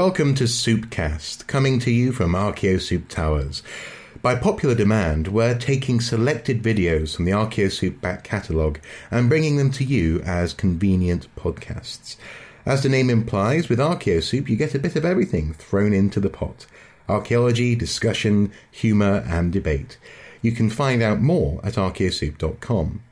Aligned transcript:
Welcome 0.00 0.34
to 0.36 0.44
Soupcast, 0.44 1.46
coming 1.46 1.78
to 1.80 1.90
you 1.90 2.12
from 2.12 2.32
ArchaeoSoup 2.32 3.08
Towers. 3.08 3.62
By 4.22 4.34
popular 4.34 4.74
demand, 4.74 5.28
we're 5.28 5.58
taking 5.58 6.00
selected 6.00 6.62
videos 6.62 7.14
from 7.14 7.26
the 7.26 7.32
ArchaeoSoup 7.32 8.00
back 8.00 8.24
catalogue 8.24 8.80
and 9.10 9.28
bringing 9.28 9.58
them 9.58 9.70
to 9.72 9.84
you 9.84 10.20
as 10.22 10.54
convenient 10.54 11.28
podcasts. 11.36 12.16
As 12.64 12.82
the 12.82 12.88
name 12.88 13.10
implies, 13.10 13.68
with 13.68 13.78
ArchaeoSoup 13.78 14.48
you 14.48 14.56
get 14.56 14.74
a 14.74 14.78
bit 14.78 14.96
of 14.96 15.04
everything 15.04 15.52
thrown 15.52 15.92
into 15.92 16.18
the 16.18 16.30
pot 16.30 16.64
archaeology, 17.06 17.76
discussion, 17.76 18.52
humour, 18.70 19.22
and 19.28 19.52
debate. 19.52 19.98
You 20.40 20.52
can 20.52 20.70
find 20.70 21.02
out 21.02 21.20
more 21.20 21.60
at 21.62 21.74
archaeosoup.com. 21.74 23.02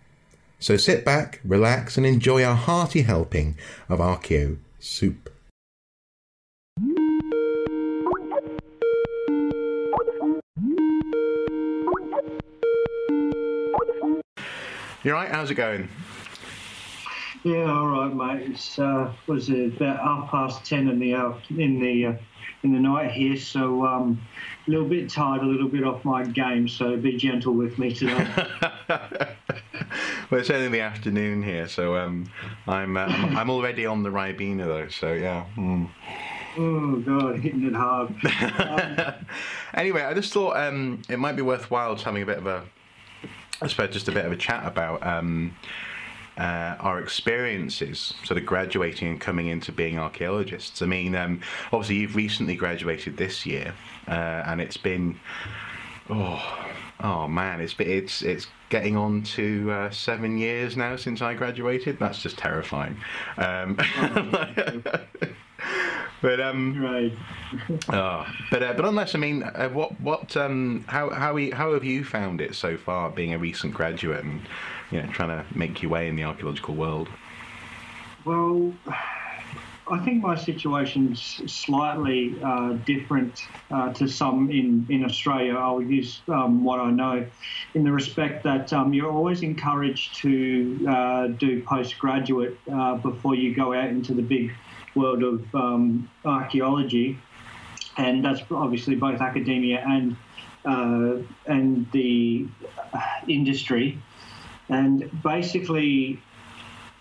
So 0.59 0.79
sit 0.79 1.05
back, 1.05 1.43
relax, 1.45 1.99
and 1.99 2.07
enjoy 2.07 2.51
a 2.51 2.55
hearty 2.55 3.03
helping 3.03 3.59
of 3.91 3.99
Archaeo 3.99 4.57
Soup. 4.81 5.28
You 15.05 15.13
right? 15.13 15.31
How's 15.31 15.51
it 15.51 15.55
going? 15.55 15.89
Yeah, 17.45 17.71
all 17.71 17.87
right, 17.87 18.13
mate. 18.13 18.51
It's 18.51 18.81
uh, 18.81 19.13
was 19.29 19.49
it 19.49 19.77
about 19.77 20.01
half 20.01 20.31
past 20.31 20.65
ten 20.65 20.89
in 20.89 20.99
the 20.99 21.15
uh, 21.15 21.35
in 21.57 21.79
the 21.79 22.07
uh, 22.07 22.13
in 22.65 22.73
the 22.73 22.81
night 22.81 23.13
here, 23.13 23.37
so 23.37 23.87
um, 23.87 24.21
a 24.67 24.71
little 24.71 24.89
bit 24.89 25.09
tired, 25.09 25.43
a 25.43 25.47
little 25.47 25.69
bit 25.69 25.85
off 25.85 26.05
my 26.05 26.25
game. 26.25 26.67
So 26.67 26.97
be 26.97 27.17
gentle 27.17 27.55
with 27.55 27.79
me 27.79 27.95
today. 27.95 28.27
well, 28.89 30.41
it's 30.41 30.51
only 30.51 30.69
the 30.69 30.81
afternoon 30.81 31.45
here, 31.45 31.69
so 31.69 31.97
um, 31.97 32.29
I'm, 32.67 32.97
uh, 32.97 33.07
I'm 33.07 33.51
already 33.51 33.87
on 33.87 34.03
the 34.03 34.11
Ribena 34.11 34.67
though. 34.67 34.89
So 34.89 35.13
yeah. 35.13 35.47
Mm. 35.57 35.89
Oh 36.57 36.97
God, 36.97 37.39
hitting 37.39 37.65
it 37.65 37.75
hard. 37.75 38.13
Um, 38.59 39.27
anyway, 39.75 40.03
I 40.03 40.13
just 40.13 40.33
thought 40.33 40.57
um, 40.57 41.03
it 41.09 41.19
might 41.19 41.37
be 41.37 41.43
worthwhile 41.43 41.95
having 41.95 42.23
a 42.23 42.27
bit 42.27 42.39
of 42.39 42.47
a 42.49 42.65
I 43.61 43.67
suppose 43.67 43.91
just 43.91 44.09
a 44.09 44.13
bit 44.13 44.25
of 44.25 44.33
a 44.33 44.37
chat 44.37 44.67
about 44.67 45.05
um, 45.07 45.55
uh, 46.37 46.77
our 46.79 47.01
experiences, 47.01 48.15
sort 48.25 48.39
of 48.39 48.47
graduating 48.47 49.09
and 49.09 49.21
coming 49.21 49.49
into 49.49 49.73
being 49.73 49.99
archaeologists. 49.99 50.81
I 50.81 50.87
mean, 50.87 51.15
um, 51.17 51.41
obviously 51.73 51.97
you've 51.97 52.15
recently 52.15 52.55
graduated 52.55 53.17
this 53.17 53.45
year, 53.45 53.75
uh, 54.07 54.45
and 54.47 54.61
it's 54.61 54.77
been 54.77 55.19
oh 56.09 56.69
oh 57.01 57.27
man, 57.27 57.61
it's 57.61 57.75
it's 57.79 58.23
it's 58.23 58.47
getting 58.69 58.97
on 58.97 59.23
to 59.23 59.71
uh, 59.73 59.91
seven 59.91 60.39
years 60.39 60.77
now 60.77 60.95
since 60.95 61.21
I 61.21 61.35
graduated. 61.35 61.99
That's 61.99 62.23
just 62.23 62.39
terrifying. 62.39 62.97
Um, 63.37 63.79
but 66.21 66.41
um, 66.41 66.83
right. 66.83 67.13
oh, 67.91 68.27
but 68.51 68.63
uh, 68.63 68.73
but 68.75 68.85
unless 68.85 69.15
I 69.15 69.19
mean, 69.19 69.43
uh, 69.43 69.69
what 69.69 70.01
what 70.01 70.37
um, 70.37 70.85
how 70.89 71.11
how 71.11 71.35
we, 71.35 71.51
how 71.51 71.73
have 71.75 71.85
you 71.85 72.05
found 72.05 72.41
it 72.41 72.55
so 72.55 72.77
far, 72.77 73.11
being 73.11 73.35
a 73.35 73.39
recent 73.39 73.75
graduate 73.75 74.25
and 74.25 74.41
you 74.91 75.03
know 75.03 75.09
trying 75.13 75.31
to 75.31 75.45
make 75.57 75.83
your 75.83 75.91
way 75.91 76.09
in 76.09 76.17
the 76.17 76.25
archaeological 76.25 76.75
world? 76.75 77.09
Well, 78.25 78.75
I 79.91 79.99
think 80.05 80.23
my 80.23 80.37
situation's 80.37 81.41
slightly 81.47 82.35
uh, 82.43 82.73
different 82.85 83.43
uh, 83.71 83.93
to 83.95 84.07
some 84.07 84.51
in, 84.51 84.87
in 84.91 85.05
Australia. 85.05 85.55
I'll 85.57 85.83
use 85.83 86.21
um, 86.29 86.63
what 86.63 86.79
I 86.79 86.91
know 86.91 87.27
in 87.75 87.85
the 87.85 87.93
respect 87.93 88.45
that 88.45 88.73
um, 88.73 88.93
you're 88.93 89.11
always 89.11 89.43
encouraged 89.43 90.17
to 90.17 90.87
uh, 90.89 91.27
do 91.29 91.63
postgraduate 91.63 92.59
uh, 92.71 92.97
before 92.97 93.35
you 93.35 93.55
go 93.55 93.73
out 93.73 93.89
into 93.89 94.15
the 94.15 94.23
big 94.23 94.53
world 94.95 95.23
of 95.23 95.55
um, 95.55 96.09
archaeology, 96.25 97.19
and 97.97 98.25
that's 98.25 98.43
obviously 98.51 98.95
both 98.95 99.21
academia 99.21 99.85
and 99.87 100.17
uh, 100.65 101.23
and 101.47 101.91
the 101.93 102.47
industry. 103.27 103.99
And 104.69 105.11
basically, 105.23 106.21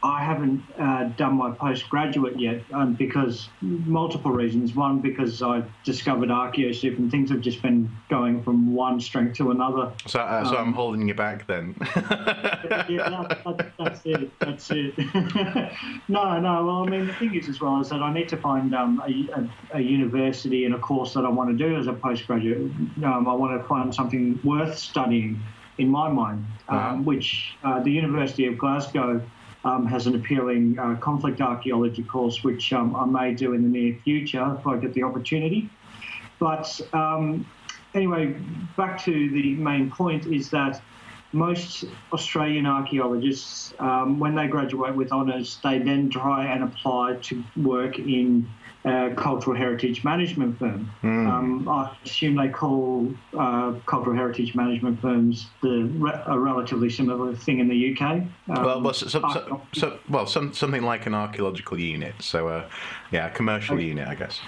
I 0.04 0.24
haven't 0.24 0.64
uh, 0.78 1.06
done 1.18 1.36
my 1.36 1.52
postgraduate 1.52 2.40
yet 2.40 2.62
um, 2.72 2.94
because 2.94 3.50
multiple 3.62 4.30
reasons. 4.30 4.76
One, 4.76 5.00
because 5.00 5.42
I 5.42 5.64
discovered 5.84 6.30
ArchaeoSoup 6.30 6.98
and 7.00 7.10
things 7.10 7.32
have 7.32 7.42
just 7.42 7.64
been 7.64 7.90
going 8.08 8.44
from 8.44 8.76
one 8.76 9.00
strength 9.00 9.38
to 9.38 9.50
another. 9.50 9.92
So, 10.06 10.20
uh, 10.20 10.46
so 10.46 10.58
um, 10.58 10.68
I'm 10.68 10.74
holding 10.74 11.08
you 11.08 11.16
back 11.16 11.48
then. 11.48 11.76
yeah, 11.96 13.10
that, 13.10 13.42
that, 13.44 13.72
that's 13.80 14.02
it. 14.06 14.40
That's 14.40 14.70
it. 14.70 14.98
no, 16.08 16.40
no. 16.40 16.66
Well, 16.66 16.84
I 16.84 16.90
mean, 16.90 17.08
the 17.08 17.14
thing 17.14 17.34
is 17.34 17.50
as 17.50 17.60
well 17.60 17.82
is 17.82 17.90
that 17.90 18.04
I 18.04 18.14
need 18.14 18.30
to 18.30 18.38
find 18.38 18.76
um, 18.76 19.02
a, 19.04 19.40
a, 19.40 19.78
a, 19.80 19.82
university 19.82 20.66
and 20.66 20.76
a 20.76 20.80
course 20.80 21.14
that 21.16 21.26
I 21.26 21.30
want 21.30 21.50
to 21.50 21.58
do 21.58 21.76
as 21.76 21.88
a 21.88 21.94
postgraduate. 21.94 22.72
Um, 23.04 23.28
I 23.28 23.34
want 23.34 23.60
to 23.60 23.68
find 23.68 23.94
something 23.94 24.40
worth 24.44 24.78
studying 24.78 25.42
in 25.80 25.90
my 25.90 26.10
mind, 26.10 26.46
uh-huh. 26.68 26.98
which 26.98 27.56
uh, 27.64 27.80
the 27.82 27.92
University 27.92 28.46
of 28.46 28.58
Glasgow 28.58 29.22
um, 29.68 29.86
has 29.86 30.08
an 30.08 30.16
appealing 30.16 30.80
uh, 30.80 30.96
conflict 30.96 31.42
archaeology 31.42 32.04
course, 32.04 32.44
which 32.44 32.72
um, 32.72 32.96
I 32.96 33.06
may 33.06 33.34
do 33.34 33.54
in 33.54 33.62
the 33.64 33.70
near 33.70 33.98
future 34.04 34.56
if 34.58 34.66
I 34.66 34.78
get 34.78 34.94
the 34.94 35.04
opportunity. 35.04 35.70
But 36.40 36.80
um, 36.94 37.46
anyway, 37.94 38.36
back 38.78 39.04
to 39.04 39.12
the 39.12 39.56
main 39.56 39.92
point 39.92 40.26
is 40.28 40.50
that 40.52 40.82
most 41.34 41.84
Australian 42.14 42.66
archaeologists, 42.66 43.74
um, 43.80 44.20
when 44.20 44.34
they 44.36 44.48
graduate 44.48 44.96
with 44.96 45.12
honours, 45.12 45.60
they 45.62 45.80
then 45.80 46.10
try 46.10 46.46
and 46.46 46.64
apply 46.64 47.18
to 47.24 47.44
work 47.58 48.00
in 48.00 48.48
a 48.88 49.14
cultural 49.16 49.56
heritage 49.56 50.04
management 50.04 50.58
firm. 50.58 50.92
Mm. 51.04 51.28
Um, 51.28 51.70
I 51.70 51.96
assume 52.06 52.36
they 52.36 52.50
call 52.50 53.14
uh, 53.38 53.74
cultural 53.86 54.16
heritage 54.16 54.56
management 54.56 55.02
firms 55.02 55.48
the 55.62 55.84
re- 55.98 56.22
a 56.26 56.38
relatively 56.38 56.90
similar 56.90 57.36
thing 57.36 57.60
in 57.60 57.68
the 57.68 57.94
UK. 57.94 58.02
Um, 58.02 58.30
well, 58.48 58.82
well, 58.82 58.94
so, 58.94 59.08
so, 59.08 59.62
so, 59.74 60.00
well, 60.10 60.26
some, 60.26 60.54
something 60.54 60.84
like 60.84 61.06
an 61.06 61.14
archaeological 61.14 61.80
unit. 61.80 62.16
So, 62.20 62.48
uh, 62.48 62.70
yeah, 63.12 63.28
a 63.28 63.32
commercial 63.32 63.76
okay. 63.76 63.86
unit, 63.86 64.08
I 64.08 64.16
guess. 64.16 64.40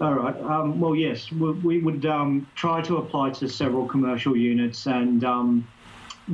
All 0.00 0.14
right. 0.14 0.36
Um, 0.42 0.80
well, 0.80 0.94
yes, 0.94 1.30
we, 1.30 1.52
we 1.52 1.78
would 1.78 2.04
um, 2.04 2.46
try 2.56 2.82
to 2.82 2.96
apply 2.96 3.30
to 3.30 3.48
several 3.48 3.86
commercial 3.86 4.36
units, 4.36 4.86
and 4.86 5.24
um, 5.24 5.66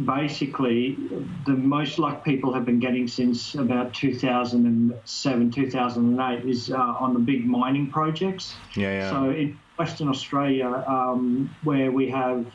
basically, 0.04 0.96
the 1.46 1.52
most 1.52 1.98
luck 1.98 2.24
people 2.24 2.52
have 2.52 2.64
been 2.64 2.78
getting 2.78 3.08
since 3.08 3.54
about 3.54 3.92
2007, 3.94 5.50
2008 5.50 6.44
is 6.48 6.70
uh, 6.70 6.76
on 6.76 7.14
the 7.14 7.20
big 7.20 7.46
mining 7.46 7.90
projects. 7.90 8.54
Yeah, 8.76 8.92
yeah. 8.92 9.10
So 9.10 9.30
in 9.30 9.58
Western 9.78 10.08
Australia, 10.08 10.84
um, 10.86 11.54
where 11.62 11.90
we 11.90 12.08
have 12.10 12.46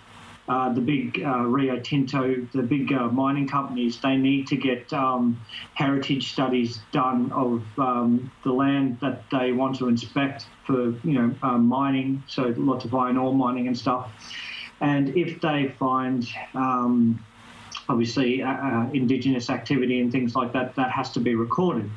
uh, 0.47 0.71
the 0.71 0.81
big 0.81 1.21
uh, 1.23 1.39
Rio 1.39 1.79
Tinto, 1.79 2.35
the 2.53 2.61
big 2.61 2.93
uh, 2.93 3.07
mining 3.07 3.47
companies, 3.47 3.99
they 3.99 4.15
need 4.15 4.47
to 4.47 4.55
get 4.55 4.93
um, 4.93 5.39
heritage 5.73 6.31
studies 6.31 6.79
done 6.91 7.31
of 7.31 7.63
um, 7.79 8.31
the 8.43 8.51
land 8.51 8.99
that 9.01 9.23
they 9.31 9.51
want 9.51 9.75
to 9.77 9.87
inspect 9.87 10.45
for, 10.65 10.93
you 11.03 11.13
know, 11.13 11.35
uh, 11.41 11.57
mining. 11.57 12.23
So 12.27 12.53
lots 12.57 12.85
of 12.85 12.93
iron 12.93 13.17
ore 13.17 13.33
mining 13.33 13.67
and 13.67 13.77
stuff. 13.77 14.11
And 14.81 15.15
if 15.15 15.41
they 15.41 15.73
find 15.79 16.27
um, 16.53 17.23
obviously 17.87 18.41
uh, 18.41 18.51
uh, 18.51 18.89
indigenous 18.93 19.49
activity 19.49 19.99
and 19.99 20.11
things 20.11 20.35
like 20.35 20.53
that, 20.53 20.75
that 20.75 20.91
has 20.91 21.11
to 21.11 21.19
be 21.19 21.35
recorded. 21.35 21.89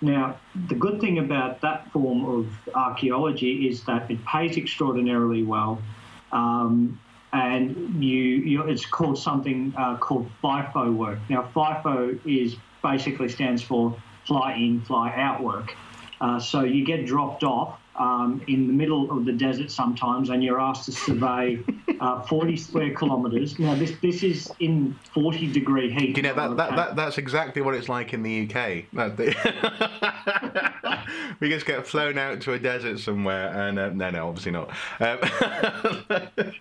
Now, 0.00 0.38
the 0.68 0.74
good 0.74 1.00
thing 1.00 1.18
about 1.18 1.60
that 1.62 1.90
form 1.90 2.24
of 2.24 2.74
archaeology 2.74 3.68
is 3.68 3.84
that 3.84 4.10
it 4.10 4.24
pays 4.24 4.56
extraordinarily 4.56 5.42
well. 5.42 5.82
Um, 6.30 7.00
and 7.32 8.02
you, 8.02 8.22
you, 8.22 8.62
it's 8.62 8.86
called 8.86 9.18
something 9.18 9.74
uh, 9.76 9.96
called 9.96 10.30
FIFO 10.42 10.94
work. 10.94 11.18
Now, 11.28 11.50
FIFO 11.54 12.20
is 12.24 12.56
basically 12.82 13.28
stands 13.28 13.62
for 13.62 13.96
fly 14.24 14.54
in, 14.54 14.80
fly 14.82 15.12
out 15.14 15.42
work. 15.42 15.74
Uh, 16.20 16.38
so 16.38 16.62
you 16.62 16.84
get 16.84 17.06
dropped 17.06 17.44
off 17.44 17.78
um, 17.98 18.42
in 18.46 18.66
the 18.66 18.72
middle 18.72 19.10
of 19.10 19.24
the 19.24 19.32
desert 19.32 19.70
sometimes, 19.70 20.30
and 20.30 20.42
you're 20.42 20.60
asked 20.60 20.86
to 20.86 20.92
survey 20.92 21.62
uh, 22.00 22.22
40 22.22 22.56
square 22.56 22.94
kilometres. 22.94 23.58
Now, 23.58 23.74
this 23.74 23.92
this 24.00 24.22
is 24.22 24.50
in 24.60 24.96
40 25.12 25.52
degree 25.52 25.90
heat. 25.90 26.16
You 26.16 26.22
know 26.22 26.34
that, 26.34 26.56
that, 26.56 26.76
that, 26.76 26.96
that's 26.96 27.18
exactly 27.18 27.62
what 27.62 27.74
it's 27.74 27.88
like 27.88 28.12
in 28.12 28.22
the 28.22 28.48
UK. 28.48 28.84
we 31.40 31.48
just 31.48 31.66
get 31.66 31.86
flown 31.86 32.18
out 32.18 32.40
to 32.42 32.52
a 32.52 32.58
desert 32.58 33.00
somewhere, 33.00 33.48
and 33.48 33.78
uh, 33.78 33.90
no, 33.90 34.10
no, 34.10 34.28
obviously 34.28 34.52
not. 34.52 34.70
Um, 35.00 35.18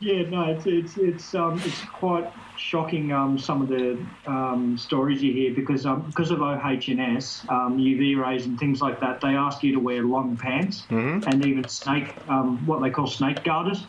yeah, 0.00 0.28
no, 0.28 0.50
it's 0.50 0.66
it's 0.66 0.96
it's 0.96 1.34
um 1.34 1.60
it's 1.64 1.80
quite 1.82 2.30
shocking 2.58 3.12
um 3.12 3.38
some 3.38 3.62
of 3.62 3.68
the 3.68 3.96
um, 4.26 4.76
stories 4.76 5.22
you 5.22 5.32
hear 5.32 5.54
because 5.54 5.86
um 5.86 6.02
because 6.08 6.30
of 6.30 6.42
OH&S 6.42 7.44
um, 7.48 7.78
UV 7.78 8.20
rays 8.20 8.46
and 8.46 8.58
things 8.58 8.82
like 8.82 9.00
that 9.00 9.20
they 9.20 9.28
ask 9.28 9.62
you 9.62 9.72
to 9.72 9.80
wear 9.80 10.02
long 10.02 10.36
pants 10.36 10.82
mm-hmm. 10.90 11.26
and 11.28 11.46
even 11.46 11.66
snake 11.68 12.14
um 12.28 12.58
what 12.66 12.82
they 12.82 12.90
call 12.90 13.06
snake 13.06 13.44
garters. 13.44 13.86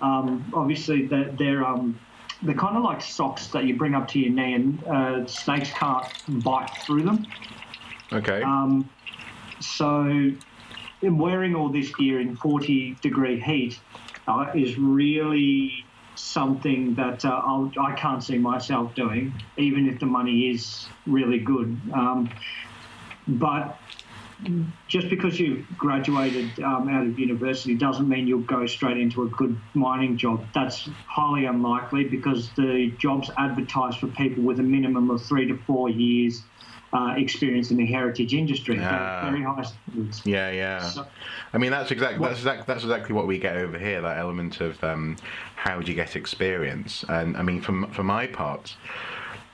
Um, 0.00 0.50
obviously 0.54 1.06
they're, 1.06 1.30
they're 1.32 1.64
um 1.64 1.98
they're 2.42 2.54
kind 2.54 2.76
of 2.76 2.82
like 2.82 3.00
socks 3.00 3.48
that 3.48 3.64
you 3.64 3.76
bring 3.76 3.94
up 3.94 4.08
to 4.08 4.18
your 4.18 4.32
knee 4.32 4.54
and 4.54 4.84
uh, 4.84 5.26
snakes 5.26 5.70
can't 5.70 6.06
bite 6.42 6.70
through 6.84 7.02
them. 7.02 7.26
Okay. 8.12 8.42
Um, 8.42 8.88
so 9.60 10.32
wearing 11.02 11.54
all 11.54 11.68
this 11.68 11.94
gear 11.94 12.20
in 12.20 12.36
40 12.36 12.96
degree 13.00 13.40
heat 13.40 13.78
uh, 14.26 14.50
is 14.54 14.76
really 14.76 15.84
something 16.14 16.94
that 16.94 17.24
uh, 17.24 17.28
I'll, 17.28 17.70
I 17.80 17.92
can 17.94 18.14
not 18.14 18.24
see 18.24 18.38
myself 18.38 18.94
doing, 18.94 19.32
even 19.56 19.88
if 19.88 19.98
the 19.98 20.06
money 20.06 20.50
is 20.50 20.86
really 21.06 21.38
good. 21.38 21.80
Um, 21.94 22.30
but 23.26 23.78
just 24.88 25.08
because 25.08 25.38
you've 25.38 25.64
graduated 25.76 26.58
um, 26.60 26.88
out 26.88 27.06
of 27.06 27.18
university 27.18 27.76
doesn't 27.76 28.08
mean 28.08 28.26
you'll 28.26 28.40
go 28.40 28.66
straight 28.66 28.98
into 28.98 29.22
a 29.22 29.28
good 29.28 29.56
mining 29.74 30.16
job. 30.16 30.48
That's 30.54 30.88
highly 31.06 31.44
unlikely 31.44 32.04
because 32.04 32.50
the 32.54 32.92
jobs 32.98 33.30
advertised 33.38 33.98
for 33.98 34.08
people 34.08 34.42
with 34.42 34.58
a 34.58 34.64
minimum 34.64 35.10
of 35.10 35.24
three 35.24 35.46
to 35.46 35.56
four 35.58 35.88
years 35.88 36.42
uh, 36.92 37.14
experience 37.16 37.70
in 37.70 37.76
the 37.76 37.86
heritage 37.86 38.34
industry. 38.34 38.78
Uh, 38.78 39.30
very 39.30 39.42
high 39.42 39.62
standards. 39.62 40.22
Yeah, 40.24 40.50
yeah. 40.50 40.80
So, 40.80 41.06
I 41.52 41.58
mean, 41.58 41.70
that's 41.70 41.90
exactly 41.90 42.24
that's 42.26 42.38
exactly 42.38 42.64
that's 42.66 42.84
exactly 42.84 43.14
what 43.14 43.26
we 43.26 43.38
get 43.38 43.56
over 43.56 43.78
here. 43.78 44.00
That 44.00 44.18
element 44.18 44.60
of 44.60 44.82
um, 44.84 45.16
how 45.56 45.80
do 45.80 45.90
you 45.90 45.96
get 45.96 46.16
experience? 46.16 47.04
And 47.08 47.36
I 47.36 47.42
mean, 47.42 47.60
for 47.60 47.86
for 47.88 48.02
my 48.02 48.26
part. 48.26 48.76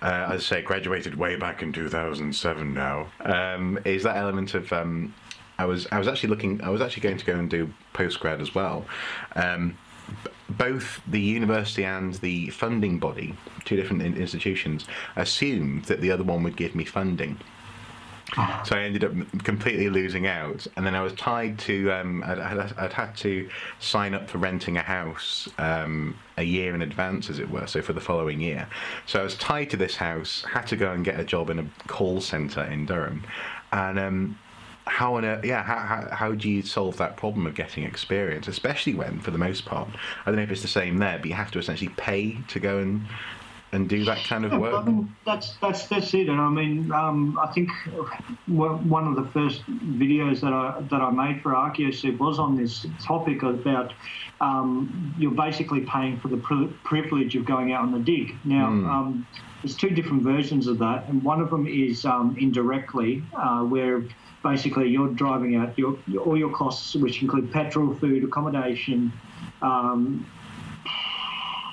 Uh, 0.00 0.30
as 0.30 0.42
I 0.42 0.44
say, 0.44 0.62
graduated 0.62 1.16
way 1.16 1.34
back 1.34 1.60
in 1.60 1.72
2007 1.72 2.72
now. 2.72 3.08
Um, 3.18 3.80
is 3.84 4.04
that 4.04 4.16
element 4.16 4.54
of 4.54 4.72
um, 4.72 5.12
I 5.58 5.64
was 5.64 5.88
I 5.90 5.98
was 5.98 6.06
actually 6.06 6.28
looking 6.28 6.62
I 6.62 6.70
was 6.70 6.80
actually 6.80 7.02
going 7.02 7.18
to 7.18 7.24
go 7.24 7.34
and 7.34 7.50
do 7.50 7.72
postgrad 7.94 8.40
as 8.40 8.54
well. 8.54 8.84
Um, 9.34 9.76
both 10.48 11.00
the 11.06 11.20
university 11.20 11.84
and 11.84 12.14
the 12.14 12.50
funding 12.50 12.98
body, 12.98 13.34
two 13.64 13.76
different 13.76 14.02
institutions, 14.02 14.86
assumed 15.16 15.84
that 15.84 16.00
the 16.00 16.10
other 16.10 16.24
one 16.24 16.42
would 16.42 16.56
give 16.56 16.74
me 16.74 16.84
funding. 16.84 17.38
So 18.64 18.76
I 18.76 18.80
ended 18.80 19.04
up 19.04 19.12
completely 19.42 19.88
losing 19.88 20.26
out, 20.26 20.66
and 20.76 20.86
then 20.86 20.94
I 20.94 21.00
was 21.00 21.14
tied 21.14 21.58
to. 21.60 21.90
Um, 21.92 22.22
I'd, 22.26 22.38
I'd, 22.76 22.92
had 22.92 23.16
to 23.18 23.48
sign 23.80 24.12
up 24.12 24.28
for 24.28 24.36
renting 24.36 24.76
a 24.76 24.82
house 24.82 25.48
um, 25.56 26.14
a 26.36 26.42
year 26.42 26.74
in 26.74 26.82
advance, 26.82 27.30
as 27.30 27.38
it 27.38 27.50
were, 27.50 27.66
so 27.66 27.80
for 27.80 27.94
the 27.94 28.02
following 28.02 28.38
year. 28.42 28.68
So 29.06 29.20
I 29.20 29.22
was 29.22 29.34
tied 29.36 29.70
to 29.70 29.78
this 29.78 29.96
house, 29.96 30.44
had 30.44 30.66
to 30.66 30.76
go 30.76 30.92
and 30.92 31.06
get 31.06 31.18
a 31.18 31.24
job 31.24 31.48
in 31.48 31.58
a 31.58 31.66
call 31.86 32.20
centre 32.20 32.64
in 32.64 32.84
Durham, 32.84 33.22
and 33.72 33.98
um, 33.98 34.38
how 34.88 35.14
on 35.16 35.24
a, 35.24 35.40
yeah 35.44 35.62
how, 35.62 35.78
how, 35.78 36.08
how 36.10 36.32
do 36.32 36.48
you 36.48 36.62
solve 36.62 36.96
that 36.96 37.16
problem 37.16 37.46
of 37.46 37.54
getting 37.54 37.84
experience 37.84 38.48
especially 38.48 38.94
when 38.94 39.20
for 39.20 39.30
the 39.30 39.38
most 39.38 39.64
part 39.64 39.88
i 40.24 40.30
don't 40.30 40.36
know 40.36 40.42
if 40.42 40.50
it's 40.50 40.62
the 40.62 40.68
same 40.68 40.98
there 40.98 41.18
but 41.18 41.26
you 41.26 41.34
have 41.34 41.50
to 41.50 41.58
essentially 41.58 41.90
pay 41.96 42.36
to 42.48 42.58
go 42.58 42.78
and 42.78 43.06
and 43.72 43.88
do 43.88 44.04
that 44.04 44.18
kind 44.24 44.44
of 44.44 44.52
work 44.58 44.74
I 44.74 44.84
mean, 44.84 45.14
that's 45.26 45.56
that's 45.56 45.86
that's 45.86 46.14
it 46.14 46.28
and 46.28 46.40
i 46.40 46.48
mean 46.48 46.90
um, 46.92 47.38
i 47.40 47.46
think 47.52 47.70
one 48.46 49.06
of 49.06 49.16
the 49.16 49.30
first 49.32 49.62
videos 49.66 50.40
that 50.40 50.52
i 50.52 50.80
that 50.90 51.00
i 51.00 51.10
made 51.10 51.42
for 51.42 51.52
archaeosoup 51.52 52.18
was 52.18 52.38
on 52.38 52.56
this 52.56 52.86
topic 53.02 53.42
about 53.42 53.92
um, 54.40 55.14
you're 55.18 55.32
basically 55.32 55.80
paying 55.80 56.18
for 56.20 56.28
the 56.28 56.36
privilege 56.84 57.34
of 57.36 57.44
going 57.44 57.72
out 57.72 57.82
on 57.82 57.92
the 57.92 57.98
dig 57.98 58.34
now 58.44 58.68
mm. 58.68 58.88
um, 58.88 59.26
there's 59.62 59.76
two 59.76 59.90
different 59.90 60.22
versions 60.22 60.66
of 60.66 60.78
that 60.78 61.06
and 61.08 61.22
one 61.22 61.40
of 61.40 61.50
them 61.50 61.66
is 61.66 62.04
um, 62.04 62.36
indirectly 62.38 63.22
uh, 63.36 63.62
where 63.62 64.02
basically 64.42 64.88
you're 64.88 65.08
driving 65.08 65.56
out 65.56 65.76
your, 65.78 65.98
all 66.24 66.36
your 66.36 66.50
costs, 66.50 66.94
which 66.94 67.22
include 67.22 67.52
petrol, 67.52 67.94
food, 67.94 68.24
accommodation. 68.24 69.12
Um, 69.62 70.26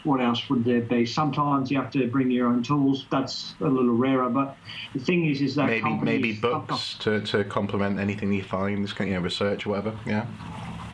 what 0.06 0.22
else 0.22 0.50
would 0.50 0.63
there 0.63 0.81
be? 0.81 1.06
Sometimes 1.06 1.72
you 1.72 1.78
have 1.78 1.92
to 1.92 2.07
bring 2.07 2.31
your 2.31 2.48
own 2.48 2.63
tools. 2.63 3.06
That's 3.10 3.56
a 3.62 3.68
little 3.68 3.94
rarer. 3.94 4.30
But 4.30 4.56
the 4.94 5.00
thing 5.00 5.25
is, 5.30 5.42
is 5.42 5.56
that 5.56 5.68
maybe 5.68 5.90
maybe 6.02 6.34
books 6.34 6.96
to, 7.00 7.22
to 7.22 7.44
complement 7.44 8.00
anything 8.00 8.31
you 8.31 8.44
find, 8.44 8.84
this 8.84 8.94
kind 8.94 9.13
of 9.13 9.24
research 9.24 9.66
or 9.66 9.72
whatever. 9.72 9.98
Yeah. 10.06 10.25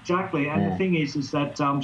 Exactly, 0.02 0.48
and 0.48 0.62
yeah. 0.62 0.70
the 0.70 0.76
thing 0.78 0.96
is, 0.96 1.16
is 1.16 1.30
that 1.30 1.62
um, 1.62 1.84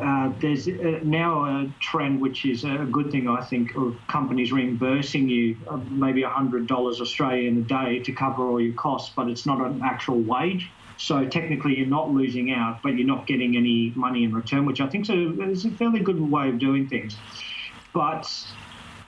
uh, 0.00 0.30
there's 0.40 0.68
uh, 0.68 1.00
now 1.02 1.44
a 1.44 1.72
trend, 1.80 2.20
which 2.20 2.44
is 2.44 2.64
a 2.64 2.86
good 2.90 3.10
thing, 3.10 3.28
I 3.28 3.42
think, 3.42 3.74
of 3.76 3.96
companies 4.08 4.52
reimbursing 4.52 5.28
you 5.28 5.56
uh, 5.68 5.78
maybe 5.90 6.22
$100 6.22 6.70
Australian 6.70 7.58
a 7.58 7.62
day 7.62 8.00
to 8.00 8.12
cover 8.12 8.46
all 8.46 8.60
your 8.60 8.74
costs, 8.74 9.12
but 9.16 9.28
it's 9.28 9.46
not 9.46 9.60
an 9.60 9.80
actual 9.82 10.20
wage. 10.20 10.70
So 10.98 11.26
technically, 11.26 11.76
you're 11.76 11.86
not 11.86 12.10
losing 12.10 12.52
out, 12.52 12.82
but 12.82 12.96
you're 12.96 13.06
not 13.06 13.26
getting 13.26 13.56
any 13.56 13.92
money 13.96 14.24
in 14.24 14.32
return, 14.32 14.64
which 14.64 14.80
I 14.80 14.88
think 14.88 15.08
is 15.10 15.64
a 15.64 15.70
fairly 15.72 16.00
good 16.00 16.20
way 16.20 16.48
of 16.48 16.58
doing 16.58 16.88
things. 16.88 17.16
But 17.92 18.26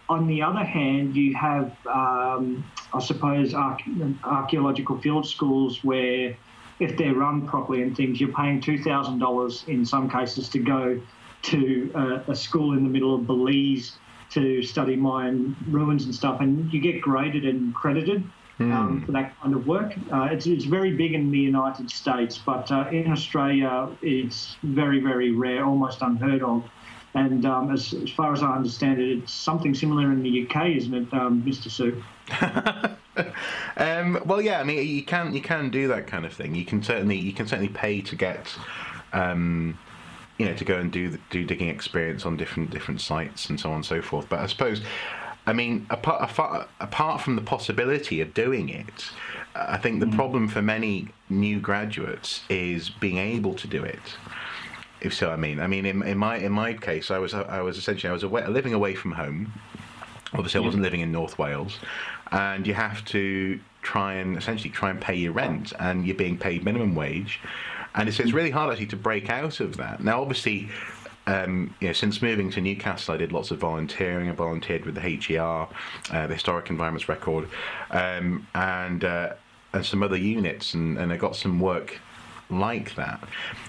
on 0.09 0.27
the 0.27 0.43
other 0.43 0.65
hand, 0.65 1.17
you 1.17 1.35
have, 1.35 1.77
um, 1.87 2.65
I 2.93 3.01
suppose, 3.01 3.55
archaeological 3.55 5.01
field 5.01 5.27
schools 5.27 5.83
where 5.83 6.37
if 6.81 6.97
they're 6.97 7.15
run 7.15 7.47
properly 7.47 7.83
and 7.83 7.97
things, 7.97 8.21
you're 8.21 8.33
paying 8.33 8.61
$2,000 8.61 9.69
in 9.69 9.85
some 9.85 10.09
cases 10.09 10.49
to 10.51 10.59
go 10.61 11.01
to 11.43 11.91
a, 11.95 12.33
a, 12.33 12.35
school 12.35 12.77
in 12.77 12.85
the 12.85 12.89
middle 12.89 13.15
of 13.15 13.27
Belize 13.27 13.99
to 14.31 14.63
study 14.63 14.97
Mayan 14.97 15.57
ruins 15.69 16.05
and 16.05 16.15
stuff, 16.15 16.41
and 16.41 16.73
you 16.73 16.81
get 16.81 17.01
graded 17.01 17.45
and 17.45 17.75
credited. 17.75 18.31
Mm. 18.59 18.73
Um, 18.75 19.03
for 19.07 19.13
that 19.13 19.41
kind 19.41 19.55
of 19.55 19.69
work, 19.69 19.95
uh, 20.13 20.29
it's, 20.33 20.47
it's 20.47 20.65
very 20.65 20.91
big 20.91 21.15
in 21.15 21.31
the 21.31 21.39
United 21.39 21.89
States, 21.91 22.39
but 22.39 22.71
uh, 22.73 22.89
in 22.91 23.13
Australia, 23.13 23.89
it's 24.03 24.57
very, 24.65 24.99
very 25.01 25.31
rare, 25.31 25.65
almost 25.65 26.03
unheard 26.03 26.43
of. 26.43 26.69
And 27.15 27.47
um, 27.47 27.73
as, 27.73 27.95
as, 27.95 28.11
far 28.11 28.33
as 28.33 28.43
I 28.43 28.55
understand 28.55 29.01
it, 29.01 29.19
it's 29.19 29.33
something 29.33 29.75
similar 29.75 30.13
in 30.13 30.23
the 30.23 30.47
UK, 30.47 30.71
isn't 30.77 30.95
it, 30.95 31.15
um, 31.15 31.43
Mr. 31.43 31.71
Sue? 31.71 32.03
um, 33.77 34.21
well, 34.27 34.43
yeah. 34.43 34.61
I 34.61 34.65
mean, 34.65 34.87
you 34.87 35.03
can 35.03 35.33
you 35.33 35.41
can 35.41 35.71
do 35.71 35.89
that 35.89 36.07
kind 36.07 36.27
of 36.27 36.33
thing. 36.33 36.55
You 36.55 36.65
can 36.65 36.83
certainly 36.83 37.17
you 37.17 37.33
can 37.33 37.47
certainly 37.47 37.73
pay 37.73 38.01
to 38.03 38.17
get. 38.17 38.55
Um, 39.13 39.79
you 40.37 40.47
know, 40.47 40.55
to 40.55 40.65
go 40.65 40.77
and 40.77 40.93
do 40.93 41.19
do 41.31 41.45
digging 41.45 41.69
experience 41.69 42.25
on 42.25 42.37
different 42.37 42.71
different 42.71 43.01
sites 43.01 43.51
and 43.51 43.59
so 43.59 43.71
on 43.71 43.77
and 43.77 43.85
so 43.85 44.01
forth. 44.01 44.29
But 44.29 44.39
I 44.39 44.47
suppose, 44.47 44.83
I 45.49 45.53
mean, 45.55 45.87
apart 45.89 46.69
apart, 46.81 47.21
from 47.21 47.37
the 47.37 47.43
possibility 47.43 48.21
of 48.21 48.35
doing 48.35 48.69
it, 48.69 49.11
I 49.55 49.79
think 49.79 50.01
the 50.01 50.07
mm. 50.07 50.15
problem 50.15 50.47
for 50.49 50.61
many 50.61 51.09
new 51.31 51.59
graduates 51.59 52.43
is 52.49 52.91
being 52.91 53.19
able 53.19 53.55
to 53.55 53.67
do 53.67 53.83
it 53.83 54.17
if 55.01 55.15
so 55.15 55.31
I 55.31 55.37
mean. 55.37 55.61
I 55.61 55.67
mean, 55.67 55.87
in, 55.87 56.03
in 56.03 56.19
my 56.19 56.37
in 56.37 56.53
my 56.53 56.75
case, 56.75 57.11
I 57.11 57.19
was 57.19 57.35
I 57.35 57.61
was 57.61 57.79
essentially 57.79 58.11
I 58.11 58.13
was 58.13 58.23
away, 58.23 58.47
living 58.47 58.75
away 58.75 58.95
from 58.95 59.13
home. 59.13 59.53
Obviously, 60.35 60.61
I 60.61 60.65
wasn't 60.65 60.83
living 60.83 61.01
in 61.01 61.11
North 61.11 61.39
Wales, 61.39 61.79
and 62.31 62.67
you 62.67 62.75
have 62.75 63.05
to 63.07 63.59
try 63.81 64.15
and 64.15 64.37
essentially 64.37 64.71
try 64.71 64.91
and 64.91 65.01
pay 65.01 65.15
your 65.15 65.33
rent, 65.33 65.73
and 65.79 66.07
you're 66.07 66.17
being 66.17 66.37
paid 66.37 66.65
minimum 66.65 66.95
wage, 66.95 67.41
and 67.95 68.09
it's, 68.09 68.21
it's 68.21 68.33
really 68.33 68.51
hard 68.51 68.71
actually 68.71 68.87
to 68.89 68.97
break 68.97 69.31
out 69.31 69.61
of 69.61 69.77
that. 69.79 70.03
Now, 70.03 70.21
obviously. 70.21 70.69
Um, 71.29 71.75
you 71.81 71.89
know, 71.89 71.93
since 71.93 72.23
moving 72.23 72.51
to 72.53 72.61
Newcastle, 72.63 73.13
I 73.13 73.19
did 73.19 73.33
lots 73.33 73.51
of 73.51 73.59
volunteering. 73.59 74.31
I 74.31 74.33
volunteered 74.33 74.87
with 74.87 74.95
the 74.95 75.03
HER, 75.03 75.69
uh, 76.11 76.27
the 76.27 76.33
Historic 76.33 76.71
Environments 76.71 77.07
Record, 77.07 77.49
um, 77.91 78.47
and 78.55 79.05
uh, 79.05 79.35
and 79.75 79.85
some 79.85 80.03
other 80.03 80.17
units, 80.17 80.73
and, 80.73 80.97
and 80.97 81.13
I 81.13 81.19
got 81.19 81.37
some 81.37 81.61
work 81.61 82.01
like 82.49 82.95
that. 82.95 83.23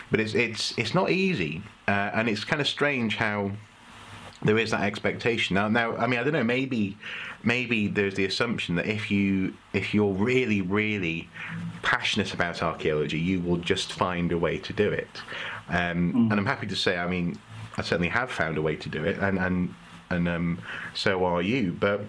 But 0.10 0.22
it's 0.22 0.36
it's 0.36 0.74
it's 0.78 0.96
not 0.96 1.12
easy, 1.12 1.62
uh, 1.90 2.12
and 2.14 2.30
it's 2.30 2.46
kind 2.46 2.62
of 2.62 2.68
strange 2.68 3.18
how 3.18 3.52
there 4.42 4.58
is 4.58 4.72
that 4.72 4.84
expectation 4.84 5.56
now. 5.56 5.68
Now, 5.68 5.98
I 5.98 6.08
mean, 6.08 6.18
I 6.18 6.24
don't 6.24 6.32
know. 6.32 6.46
Maybe 6.46 6.98
maybe 7.44 7.90
there's 7.90 8.16
the 8.16 8.24
assumption 8.24 8.76
that 8.76 8.86
if 8.86 9.12
you 9.12 9.54
if 9.74 9.94
you're 9.94 10.14
really 10.14 10.62
really 10.62 11.28
passionate 11.82 12.34
about 12.34 12.64
archaeology, 12.64 13.20
you 13.20 13.42
will 13.42 13.58
just 13.58 13.92
find 13.92 14.32
a 14.32 14.38
way 14.38 14.58
to 14.60 14.72
do 14.72 14.90
it. 14.90 15.10
Um, 15.68 16.14
mm. 16.14 16.32
And 16.32 16.34
I'm 16.34 16.46
happy 16.46 16.68
to 16.68 16.76
say, 16.76 16.98
I 16.98 17.08
mean, 17.08 17.38
I 17.80 17.82
certainly 17.82 18.10
have 18.10 18.30
found 18.30 18.58
a 18.58 18.62
way 18.62 18.76
to 18.76 18.90
do 18.90 19.06
it, 19.06 19.18
and 19.20 19.40
and 19.40 19.74
and 20.10 20.28
um, 20.28 20.60
so 20.94 21.24
are 21.24 21.42
you. 21.42 21.72
But 21.80 22.02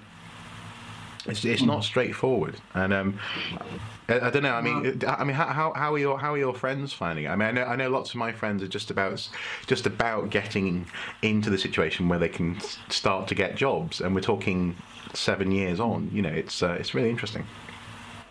it's, 1.26 1.44
it's 1.44 1.62
not 1.62 1.84
straightforward, 1.84 2.56
and 2.74 2.92
um, 2.92 3.18
I, 4.08 4.20
I, 4.20 4.30
don't 4.30 4.42
know. 4.42 4.54
I 4.54 4.60
mean, 4.60 5.00
I 5.06 5.22
mean, 5.22 5.36
how, 5.36 5.72
how 5.72 5.94
are 5.94 5.98
your 5.98 6.18
how 6.18 6.34
are 6.34 6.38
your 6.38 6.54
friends 6.54 6.92
finding 6.92 7.26
it? 7.26 7.28
I 7.28 7.36
mean, 7.36 7.48
I 7.48 7.52
know 7.52 7.64
I 7.64 7.76
know 7.76 7.88
lots 7.88 8.10
of 8.10 8.16
my 8.16 8.32
friends 8.32 8.64
are 8.64 8.68
just 8.68 8.90
about 8.90 9.28
just 9.68 9.86
about 9.86 10.30
getting 10.30 10.86
into 11.22 11.50
the 11.50 11.58
situation 11.58 12.08
where 12.08 12.18
they 12.18 12.28
can 12.28 12.58
start 12.88 13.28
to 13.28 13.36
get 13.36 13.54
jobs, 13.54 14.00
and 14.00 14.12
we're 14.12 14.22
talking 14.22 14.74
seven 15.14 15.52
years 15.52 15.78
on. 15.78 16.10
You 16.12 16.22
know, 16.22 16.30
it's 16.30 16.64
uh, 16.64 16.76
it's 16.80 16.94
really 16.94 17.10
interesting. 17.10 17.46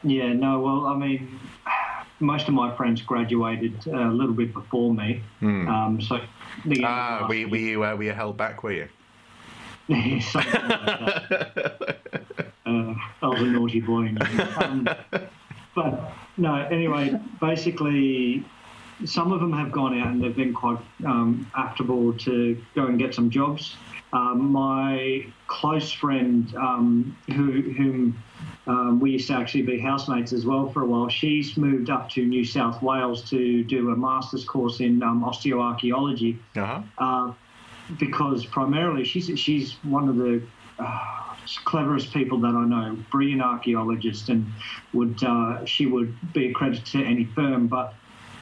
Yeah. 0.03 0.33
No. 0.33 0.59
Well, 0.59 0.87
I 0.87 0.95
mean, 0.97 1.39
most 2.19 2.47
of 2.47 2.53
my 2.53 2.75
friends 2.75 3.01
graduated 3.01 3.87
a 3.87 4.09
little 4.09 4.33
bit 4.33 4.53
before 4.53 4.93
me, 4.93 5.21
mm. 5.41 5.67
um, 5.67 6.01
so. 6.01 6.19
Ah, 6.83 7.25
were, 7.29 7.47
were 7.47 7.57
you 7.57 7.83
uh, 7.83 7.95
were 7.95 8.03
you 8.03 8.11
held 8.11 8.37
back? 8.37 8.63
Were 8.63 8.71
you? 8.71 8.87
Something 10.21 10.69
like 10.69 10.85
that. 10.85 11.97
Uh, 12.65 12.93
I 13.23 13.27
was 13.27 13.41
a 13.41 13.45
naughty 13.45 13.79
boy. 13.79 14.13
Um, 14.57 14.87
but 15.73 16.11
no, 16.37 16.55
anyway, 16.55 17.19
basically, 17.41 18.45
some 19.05 19.31
of 19.31 19.39
them 19.39 19.53
have 19.53 19.71
gone 19.71 19.99
out 19.99 20.07
and 20.07 20.23
they've 20.23 20.35
been 20.35 20.53
quite 20.53 20.77
um, 21.05 21.49
aptable 21.57 22.19
to 22.25 22.61
go 22.75 22.85
and 22.85 22.99
get 22.99 23.15
some 23.15 23.31
jobs. 23.31 23.75
Um, 24.13 24.51
my 24.51 25.25
close 25.47 25.91
friend, 25.91 26.53
um, 26.55 27.17
who, 27.27 27.61
whom 27.71 28.21
um, 28.69 28.99
we 28.99 29.09
used 29.09 29.27
to 29.27 29.33
actually 29.33 29.63
be 29.63 29.79
housemates 29.79 30.31
as 30.31 30.45
well 30.45 30.69
for 30.69 30.83
a 30.83 30.85
while, 30.85 31.09
she's 31.09 31.57
moved 31.57 31.89
up 31.89 32.07
to 32.11 32.23
New 32.23 32.45
South 32.45 32.83
Wales 32.83 33.27
to 33.31 33.63
do 33.63 33.89
a 33.89 33.95
master's 33.95 34.45
course 34.45 34.79
in 34.79 35.01
um, 35.01 35.23
osteoarchaeology. 35.23 36.37
Uh-huh. 36.55 36.81
Uh, 36.99 37.33
because 37.97 38.45
primarily 38.45 39.03
she's 39.03 39.27
she's 39.39 39.73
one 39.83 40.07
of 40.07 40.17
the 40.17 40.43
uh, 40.77 41.35
cleverest 41.65 42.13
people 42.13 42.37
that 42.37 42.53
I 42.53 42.63
know, 42.63 42.95
brilliant 43.09 43.41
archaeologist, 43.41 44.29
and 44.29 44.45
would 44.93 45.23
uh, 45.23 45.65
she 45.65 45.87
would 45.87 46.15
be 46.31 46.49
a 46.49 46.53
credit 46.53 46.85
to 46.85 47.03
any 47.03 47.25
firm. 47.25 47.65
But 47.65 47.95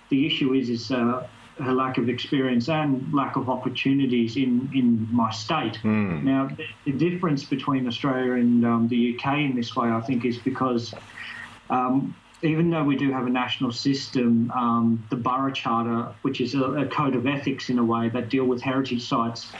the 0.09 0.27
issue 0.27 0.53
is 0.53 0.69
is 0.69 0.91
uh, 0.91 1.25
her 1.59 1.73
lack 1.73 1.97
of 1.97 2.09
experience 2.09 2.69
and 2.69 3.13
lack 3.13 3.35
of 3.35 3.49
opportunities 3.49 4.37
in, 4.37 4.69
in 4.73 5.07
my 5.11 5.31
state. 5.31 5.79
Mm. 5.83 6.23
Now, 6.23 6.49
the, 6.55 6.91
the, 6.91 6.91
difference 6.91 7.43
between 7.43 7.87
Australia 7.87 8.33
and 8.33 8.65
um, 8.65 8.87
the 8.87 9.15
UK 9.15 9.39
in 9.39 9.55
this 9.55 9.75
way, 9.75 9.89
I 9.89 10.01
think, 10.01 10.25
is 10.25 10.37
because 10.37 10.93
um, 11.69 12.15
even 12.43 12.69
though 12.69 12.83
we 12.83 12.95
do 12.95 13.11
have 13.11 13.25
a 13.25 13.29
national 13.29 13.71
system, 13.71 14.51
um, 14.51 15.03
the 15.09 15.15
Burra 15.15 15.51
Charter, 15.51 16.13
which 16.21 16.41
is 16.41 16.53
a, 16.53 16.63
a, 16.63 16.85
code 16.85 17.15
of 17.15 17.25
ethics 17.25 17.69
in 17.69 17.79
a 17.79 17.83
way 17.83 18.09
that 18.09 18.29
deal 18.29 18.45
with 18.45 18.61
heritage 18.61 19.07
sites, 19.07 19.51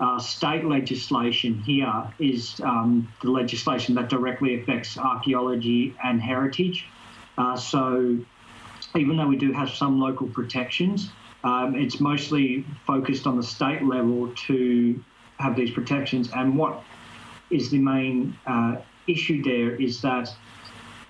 uh, 0.00 0.18
state 0.18 0.64
legislation 0.64 1.58
here 1.60 2.10
is 2.18 2.60
um, 2.64 3.06
the 3.22 3.30
legislation 3.30 3.94
that 3.94 4.08
directly 4.08 4.60
affects 4.60 4.98
archaeology 4.98 5.94
and 6.02 6.20
heritage. 6.20 6.86
Uh, 7.38 7.56
so 7.56 8.18
even 8.96 9.16
though 9.16 9.26
we 9.26 9.36
do 9.36 9.52
have 9.52 9.70
some 9.70 10.00
local 10.00 10.26
protections, 10.28 11.10
um, 11.44 11.74
it's 11.74 12.00
mostly 12.00 12.64
focused 12.86 13.26
on 13.26 13.36
the 13.36 13.42
state 13.42 13.82
level 13.82 14.32
to 14.46 15.02
have 15.38 15.56
these 15.56 15.70
protections. 15.70 16.30
And 16.34 16.56
what 16.56 16.82
is 17.50 17.70
the 17.70 17.78
main 17.78 18.36
uh, 18.46 18.76
issue 19.06 19.42
there 19.42 19.74
is 19.76 20.00
that 20.02 20.32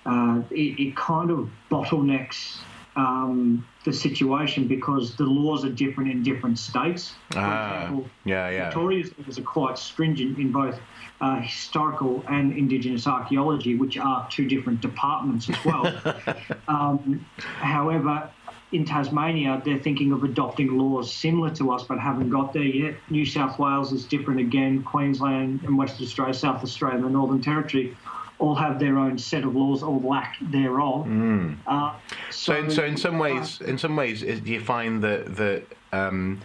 uh, 0.05 0.41
it, 0.51 0.79
it, 0.79 0.95
kind 0.97 1.31
of 1.31 1.49
bottlenecks 1.71 2.57
um, 2.95 3.65
the 3.85 3.93
situation 3.93 4.67
because 4.67 5.15
the 5.15 5.23
laws 5.23 5.63
are 5.63 5.71
different 5.71 6.11
in 6.11 6.23
different 6.23 6.59
states. 6.59 7.13
For 7.31 7.39
ah, 7.39 7.83
example, 7.83 8.09
yeah, 8.25 8.49
yeah. 8.49 8.65
Victoria's 8.65 9.11
laws 9.17 9.39
are 9.39 9.43
quite 9.43 9.77
stringent 9.77 10.37
in 10.37 10.51
both 10.51 10.79
uh, 11.21 11.39
historical 11.39 12.23
and 12.27 12.51
Indigenous 12.51 13.07
archaeology, 13.07 13.75
which 13.75 13.97
are 13.97 14.27
two 14.29 14.45
different 14.47 14.81
departments 14.81 15.49
as 15.49 15.65
well. 15.65 16.15
um, 16.67 17.25
however, 17.35 18.29
in 18.73 18.85
Tasmania, 18.85 19.61
they're 19.63 19.79
thinking 19.79 20.11
of 20.11 20.23
adopting 20.23 20.77
laws 20.77 21.13
similar 21.13 21.51
to 21.51 21.71
us, 21.71 21.83
but 21.83 21.99
haven't 21.99 22.29
got 22.29 22.53
there 22.53 22.63
yet. 22.63 22.95
New 23.09 23.25
South 23.25 23.59
Wales 23.59 23.91
is 23.91 24.05
different 24.05 24.39
again. 24.39 24.83
Queensland 24.83 25.61
and 25.63 25.77
Western 25.77 26.05
Australia, 26.05 26.33
South 26.33 26.63
Australia, 26.63 26.97
and 26.97 27.05
the 27.05 27.09
Northern 27.09 27.41
Territory 27.41 27.95
all 28.39 28.55
have 28.55 28.79
their 28.79 28.97
own 28.97 29.17
set 29.17 29.43
of 29.43 29.55
laws 29.55 29.83
or 29.83 29.99
lack 29.99 30.37
thereof. 30.41 31.05
Mm. 31.05 31.57
Uh, 31.67 31.93
so, 32.31 32.63
so, 32.63 32.69
so, 32.69 32.83
in 32.83 32.97
some 32.97 33.19
ways, 33.19 33.61
uh, 33.61 33.65
in 33.65 33.77
some 33.77 33.95
ways, 33.95 34.21
do 34.21 34.51
you 34.51 34.59
find 34.59 35.03
that 35.03 35.35
that 35.35 35.63
um, 35.93 36.41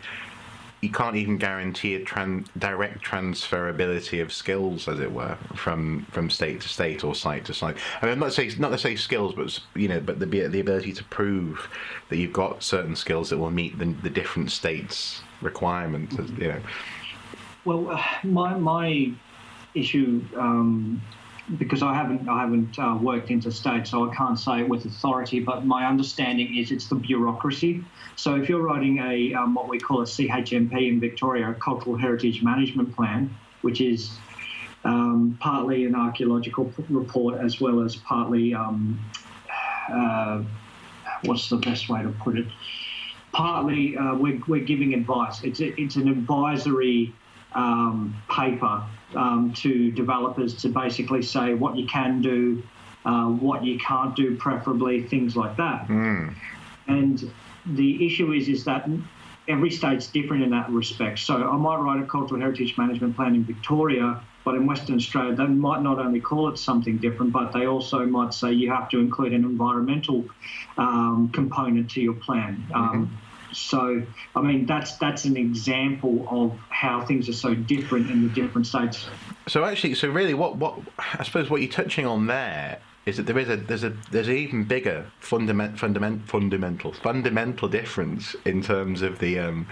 you 0.81 0.91
can't 0.91 1.17
even 1.17 1.39
guarantee 1.39 1.97
a 1.97 2.05
tran- 2.05 2.47
direct 2.57 3.05
transferability 3.05 4.23
of 4.23 4.33
skills, 4.33 4.87
as 4.87 5.01
it 5.01 5.13
were, 5.13 5.37
from 5.55 6.07
from 6.11 6.31
state 6.31 6.61
to 6.61 6.69
state 6.69 7.03
or 7.03 7.15
site 7.15 7.45
to 7.47 7.55
site. 7.55 7.77
I 8.01 8.07
mean, 8.07 8.13
I'm 8.13 8.21
not 8.21 8.33
saying 8.33 8.53
not 8.59 8.71
necessarily 8.71 8.97
skills, 8.97 9.35
but 9.35 9.59
you 9.75 9.89
know, 9.89 10.01
but 10.01 10.21
the 10.21 10.27
the 10.27 10.61
ability 10.61 10.93
to 10.93 11.05
prove 11.05 11.69
that 12.11 12.17
you've 12.17 12.33
got 12.33 12.63
certain 12.63 12.95
skills 12.95 13.31
that 13.31 13.39
will 13.39 13.51
meet 13.51 13.79
the, 13.79 13.87
the 13.87 14.11
different 14.11 14.53
states' 14.53 15.23
requirements. 15.41 16.15
Mm-hmm. 16.15 16.43
You 16.43 16.49
know. 16.49 16.61
Well, 17.65 17.91
uh, 17.91 18.03
my 18.23 18.57
my 18.57 19.13
issue 19.75 20.23
um, 20.37 21.03
because 21.57 21.83
I 21.83 21.95
haven't 21.95 22.29
I 22.29 22.41
haven't 22.41 22.79
uh, 22.79 22.99
worked 23.01 23.31
interstate, 23.31 23.87
so 23.87 24.11
I 24.11 24.15
can't 24.15 24.39
say 24.39 24.61
it 24.61 24.69
with 24.69 24.85
authority. 24.85 25.41
But 25.41 25.65
my 25.65 25.87
understanding 25.87 26.57
is 26.57 26.71
it's 26.71 26.89
the 26.89 26.95
bureaucracy. 26.95 27.85
So 28.17 28.37
if 28.37 28.49
you're 28.49 28.63
writing 28.63 28.99
a 28.99 29.35
um, 29.35 29.55
what 29.55 29.69
we 29.69 29.79
call 29.79 30.03
a 30.03 30.05
CHMP 30.05 30.89
in 30.89 31.01
Victoria, 31.01 31.51
a 31.51 31.55
Cultural 31.55 31.97
Heritage 31.97 32.43
Management 32.43 32.95
Plan, 32.95 33.35
which 33.63 33.81
is 33.81 34.11
um, 34.85 35.39
partly 35.41 35.87
an 35.87 35.95
archaeological 35.95 36.73
report 36.91 37.41
as 37.41 37.61
well 37.61 37.81
as 37.81 37.97
partly 37.97 38.55
um, 38.55 39.01
uh, 39.91 40.43
what's 41.25 41.49
the 41.49 41.57
best 41.57 41.89
way 41.89 42.03
to 42.03 42.11
put 42.11 42.39
it? 42.39 42.47
Partly 43.33 43.97
uh, 43.97 44.15
we're, 44.15 44.41
we're 44.47 44.65
giving 44.65 44.95
advice. 44.95 45.43
It's 45.43 45.61
a, 45.61 45.81
it's 45.81 45.97
an 45.97 46.09
advisory 46.09 47.15
um, 47.55 48.15
paper 48.31 48.85
um, 49.15 49.53
to 49.55 49.91
developers 49.93 50.55
to 50.63 50.69
basically 50.69 51.23
say 51.23 51.55
what 51.55 51.77
you 51.77 51.87
can 51.87 52.21
do, 52.21 52.63
uh, 53.05 53.27
what 53.27 53.65
you 53.65 53.79
can't 53.79 54.15
do, 54.15 54.37
preferably 54.37 55.03
things 55.03 55.37
like 55.37 55.57
that. 55.57 55.89
Mm. 55.89 56.35
And 56.87 57.31
the 57.67 58.07
issue 58.07 58.33
is 58.33 58.49
is 58.49 58.65
that 58.65 58.89
every 59.49 59.71
state's 59.71 60.07
different 60.09 60.43
in 60.43 60.51
that 60.51 60.69
respect. 60.71 61.19
So 61.19 61.49
I 61.49 61.57
might 61.57 61.77
write 61.77 62.03
a 62.03 62.07
cultural 62.07 62.41
heritage 62.41 62.77
management 62.77 63.17
plan 63.17 63.35
in 63.35 63.45
Victoria, 63.45 64.21
but 64.45 64.55
in 64.55 64.67
Western 64.67 64.97
Australia, 64.97 65.35
they 65.35 65.47
might 65.47 65.83
not 65.83 65.99
only 65.99 66.21
call 66.21 66.49
it 66.49 66.59
something 66.59 66.99
different, 66.99 67.33
but 67.33 67.53
they 67.53 67.67
also 67.67 68.05
might 68.05 68.35
say 68.35 68.53
you 68.53 68.71
have 68.71 68.89
to 68.91 68.99
include 68.99 69.33
an 69.33 69.45
environmental 69.45 70.27
um, 70.77 71.31
component 71.33 71.91
to 71.93 72.01
your 72.01 72.15
plan. 72.15 72.63
Um, 72.75 73.07
mm-hmm. 73.07 73.28
So, 73.53 74.03
I 74.37 74.41
mean, 74.41 74.67
that's 74.67 74.97
that's 74.97 75.25
an 75.25 75.37
example 75.37 76.27
of 76.31 76.59
how 76.71 77.05
things 77.05 77.29
are 77.29 77.35
so 77.35 77.55
different 77.55 78.11
in 78.11 78.29
the 78.29 78.35
different 78.35 78.67
states. 78.67 79.07
So, 79.47 79.65
actually, 79.65 79.95
so 79.95 80.09
really, 80.09 80.35
what 80.35 80.57
what 80.57 80.79
I 80.99 81.25
suppose 81.25 81.51
what 81.51 81.61
you're 81.61 81.71
touching 81.71 82.07
on 82.07 82.27
there 82.27 82.81
is 83.07 83.17
that 83.17 83.25
there 83.25 83.39
is 83.39 83.49
a 83.49 83.57
there's 83.57 83.85
a 83.85 83.91
there's 84.11 84.29
an 84.29 84.37
even 84.37 84.65
bigger 84.65 85.11
fundament 85.21 85.79
fundament 85.79 86.29
fundamental 86.29 86.93
fundamental 86.93 87.69
difference 87.69 88.37
in 88.45 88.63
terms 88.63 89.03
of 89.03 89.19
the 89.19 89.39
um, 89.39 89.67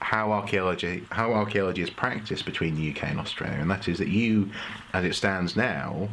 how 0.00 0.30
archaeology 0.30 1.04
how 1.10 1.32
archaeology 1.32 1.82
is 1.82 1.90
practiced 1.90 2.44
between 2.44 2.76
the 2.76 2.90
UK 2.90 3.04
and 3.04 3.18
Australia, 3.18 3.58
and 3.58 3.70
that 3.70 3.88
is 3.88 3.98
that 3.98 4.08
you, 4.08 4.50
as 4.92 5.04
it 5.04 5.14
stands 5.14 5.56
now, 5.56 6.08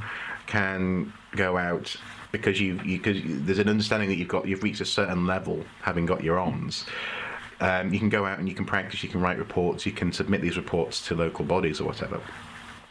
can 0.48 1.14
go 1.36 1.58
out 1.58 1.96
because 2.38 2.60
you 2.60 2.75
because 2.75 3.22
there's 3.24 3.60
an 3.60 3.70
understanding 3.70 4.10
that 4.10 4.15
you've 4.15 4.27
got 4.27 4.48
you've 4.48 4.63
reached 4.63 4.82
a 4.82 4.86
certain 4.86 5.25
level 5.25 5.63
having 5.82 6.06
got 6.06 6.24
your 6.24 6.39
ons. 6.39 6.86
Um, 7.62 7.94
you 7.94 8.00
can 8.00 8.10
go 8.10 8.25
out 8.25 8.39
and 8.39 8.50
you 8.50 8.56
can 8.56 8.65
practice. 8.65 9.01
You 9.04 9.10
can 9.10 9.22
write 9.22 9.38
reports. 9.38 9.86
You 9.86 9.92
can 9.92 10.12
submit 10.12 10.42
these 10.42 10.58
reports 10.58 11.06
to 11.08 11.15
local 11.15 11.46
bodies 11.46 11.80
or 11.80 11.86
whatever. 11.86 12.22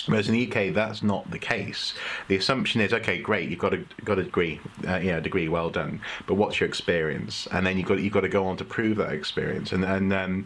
Whereas 0.06 0.28
in 0.28 0.34
the 0.34 0.50
UK, 0.50 0.74
that's 0.74 1.02
not 1.02 1.30
the 1.30 1.38
case. 1.38 1.94
The 2.28 2.36
assumption 2.36 2.80
is, 2.80 2.92
okay, 2.92 3.18
great, 3.18 3.48
you've 3.48 3.58
got 3.58 3.72
a 3.72 3.78
got 4.04 4.18
a 4.18 4.24
degree, 4.24 4.60
uh, 4.86 4.96
yeah, 4.96 5.20
degree, 5.20 5.48
well 5.48 5.70
done. 5.70 6.00
But 6.26 6.34
what's 6.34 6.60
your 6.60 6.68
experience? 6.68 7.48
And 7.52 7.66
then 7.66 7.78
you've 7.78 7.88
got 7.88 8.00
you've 8.00 8.12
got 8.12 8.20
to 8.20 8.28
go 8.28 8.46
on 8.46 8.56
to 8.58 8.64
prove 8.64 8.98
that 8.98 9.12
experience. 9.12 9.72
And 9.72 9.84
and 9.84 10.12
um, 10.12 10.44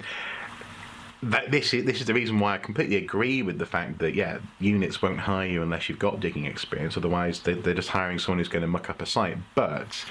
that 1.22 1.50
this 1.50 1.74
is 1.74 1.84
this 1.84 2.00
is 2.00 2.06
the 2.06 2.14
reason 2.14 2.38
why 2.38 2.54
I 2.54 2.58
completely 2.58 2.96
agree 2.96 3.42
with 3.42 3.58
the 3.58 3.66
fact 3.66 3.98
that 3.98 4.14
yeah, 4.14 4.38
units 4.60 5.02
won't 5.02 5.18
hire 5.18 5.48
you 5.48 5.62
unless 5.62 5.88
you've 5.88 5.98
got 5.98 6.20
digging 6.20 6.44
experience. 6.44 6.96
Otherwise, 6.96 7.40
they, 7.40 7.52
are 7.52 7.74
just 7.74 7.88
hiring 7.88 8.18
someone 8.18 8.38
who's 8.38 8.48
going 8.48 8.62
to 8.62 8.68
muck 8.68 8.88
up 8.88 9.02
a 9.02 9.06
site. 9.06 9.36
But 9.54 10.04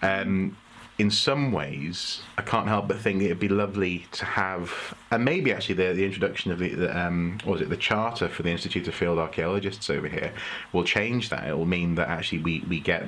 um, 0.00 0.56
in 0.98 1.10
some 1.10 1.52
ways, 1.52 2.22
I 2.38 2.42
can't 2.42 2.68
help 2.68 2.88
but 2.88 2.98
think 2.98 3.22
it'd 3.22 3.38
be 3.38 3.48
lovely 3.48 4.06
to 4.12 4.24
have, 4.24 4.94
and 5.10 5.24
maybe 5.24 5.52
actually 5.52 5.74
the, 5.74 5.92
the 5.92 6.04
introduction 6.04 6.52
of 6.52 6.58
the, 6.58 6.74
the 6.74 6.98
um, 6.98 7.38
what 7.44 7.54
was 7.54 7.62
it, 7.62 7.68
the 7.68 7.76
charter 7.76 8.28
for 8.28 8.42
the 8.42 8.50
Institute 8.50 8.88
of 8.88 8.94
Field 8.94 9.18
Archaeologists 9.18 9.90
over 9.90 10.08
here 10.08 10.32
will 10.72 10.84
change 10.84 11.28
that. 11.28 11.46
It 11.46 11.56
will 11.56 11.66
mean 11.66 11.96
that 11.96 12.08
actually 12.08 12.38
we, 12.38 12.60
we 12.68 12.80
get 12.80 13.04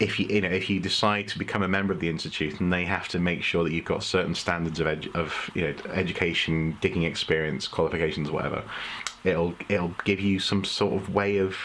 if 0.00 0.18
you 0.18 0.26
you 0.26 0.40
know 0.40 0.48
if 0.48 0.68
you 0.68 0.80
decide 0.80 1.28
to 1.28 1.38
become 1.38 1.62
a 1.62 1.68
member 1.68 1.92
of 1.92 2.00
the 2.00 2.08
institute 2.08 2.60
and 2.60 2.72
they 2.72 2.84
have 2.84 3.08
to 3.08 3.18
make 3.18 3.42
sure 3.42 3.64
that 3.64 3.72
you've 3.72 3.84
got 3.84 4.02
certain 4.02 4.34
standards 4.34 4.80
of 4.80 4.86
edu- 4.86 5.14
of 5.14 5.50
you 5.54 5.62
know 5.62 5.74
education, 5.92 6.76
digging 6.80 7.04
experience, 7.04 7.68
qualifications, 7.68 8.30
whatever, 8.30 8.64
it'll 9.24 9.54
it'll 9.68 9.94
give 10.04 10.20
you 10.20 10.38
some 10.38 10.64
sort 10.64 10.94
of 10.94 11.14
way 11.14 11.38
of 11.38 11.56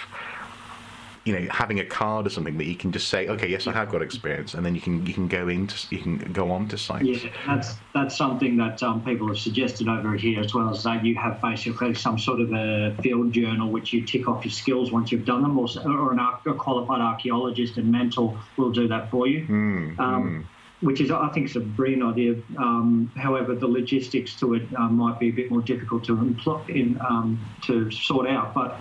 you 1.25 1.37
know 1.37 1.47
having 1.51 1.79
a 1.79 1.85
card 1.85 2.25
or 2.25 2.29
something 2.29 2.57
that 2.57 2.65
you 2.65 2.75
can 2.75 2.91
just 2.91 3.09
say 3.09 3.27
okay 3.27 3.47
yes 3.47 3.67
i 3.67 3.71
have 3.71 3.89
got 3.89 4.01
experience 4.01 4.53
and 4.53 4.65
then 4.65 4.73
you 4.73 4.81
can 4.81 5.05
you 5.05 5.13
can 5.13 5.27
go 5.27 5.47
into 5.47 5.75
you 5.93 6.01
can 6.01 6.17
go 6.33 6.51
on 6.51 6.67
to 6.67 6.77
sites 6.77 7.05
yeah 7.05 7.29
that's 7.45 7.75
that's 7.93 8.15
something 8.15 8.55
that 8.57 8.81
um, 8.83 9.03
people 9.03 9.27
have 9.27 9.37
suggested 9.37 9.87
over 9.87 10.15
here 10.15 10.39
as 10.39 10.53
well 10.53 10.69
as 10.69 10.83
that 10.83 11.03
you 11.03 11.15
have 11.15 11.41
basically 11.41 11.93
some 11.93 12.17
sort 12.17 12.39
of 12.39 12.51
a 12.53 12.95
field 13.01 13.31
journal 13.33 13.69
which 13.69 13.91
you 13.93 14.05
tick 14.05 14.27
off 14.27 14.45
your 14.45 14.51
skills 14.51 14.91
once 14.91 15.11
you've 15.11 15.25
done 15.25 15.41
them 15.41 15.57
or, 15.57 15.67
or 15.85 16.13
an, 16.13 16.19
a 16.19 16.53
qualified 16.53 17.01
archaeologist 17.01 17.77
and 17.77 17.91
mentor 17.91 18.37
will 18.57 18.71
do 18.71 18.87
that 18.87 19.09
for 19.11 19.27
you 19.27 19.45
mm, 19.45 19.99
um, 19.99 20.23
mm 20.23 20.45
which 20.81 21.01
is 21.01 21.11
I 21.11 21.27
think 21.29 21.49
is 21.49 21.55
a 21.55 21.61
brilliant 21.61 22.03
idea. 22.03 22.35
Um, 22.57 23.11
however, 23.17 23.53
the 23.53 23.67
logistics 23.67 24.35
to 24.39 24.53
it 24.53 24.63
uh, 24.77 24.87
might 24.87 25.19
be 25.19 25.27
a 25.27 25.31
bit 25.31 25.51
more 25.51 25.61
difficult 25.61 26.05
to 26.05 26.13
employ, 26.13 26.61
in 26.69 26.97
um, 27.01 27.39
to 27.63 27.91
sort 27.91 28.27
out. 28.27 28.53
But 28.53 28.79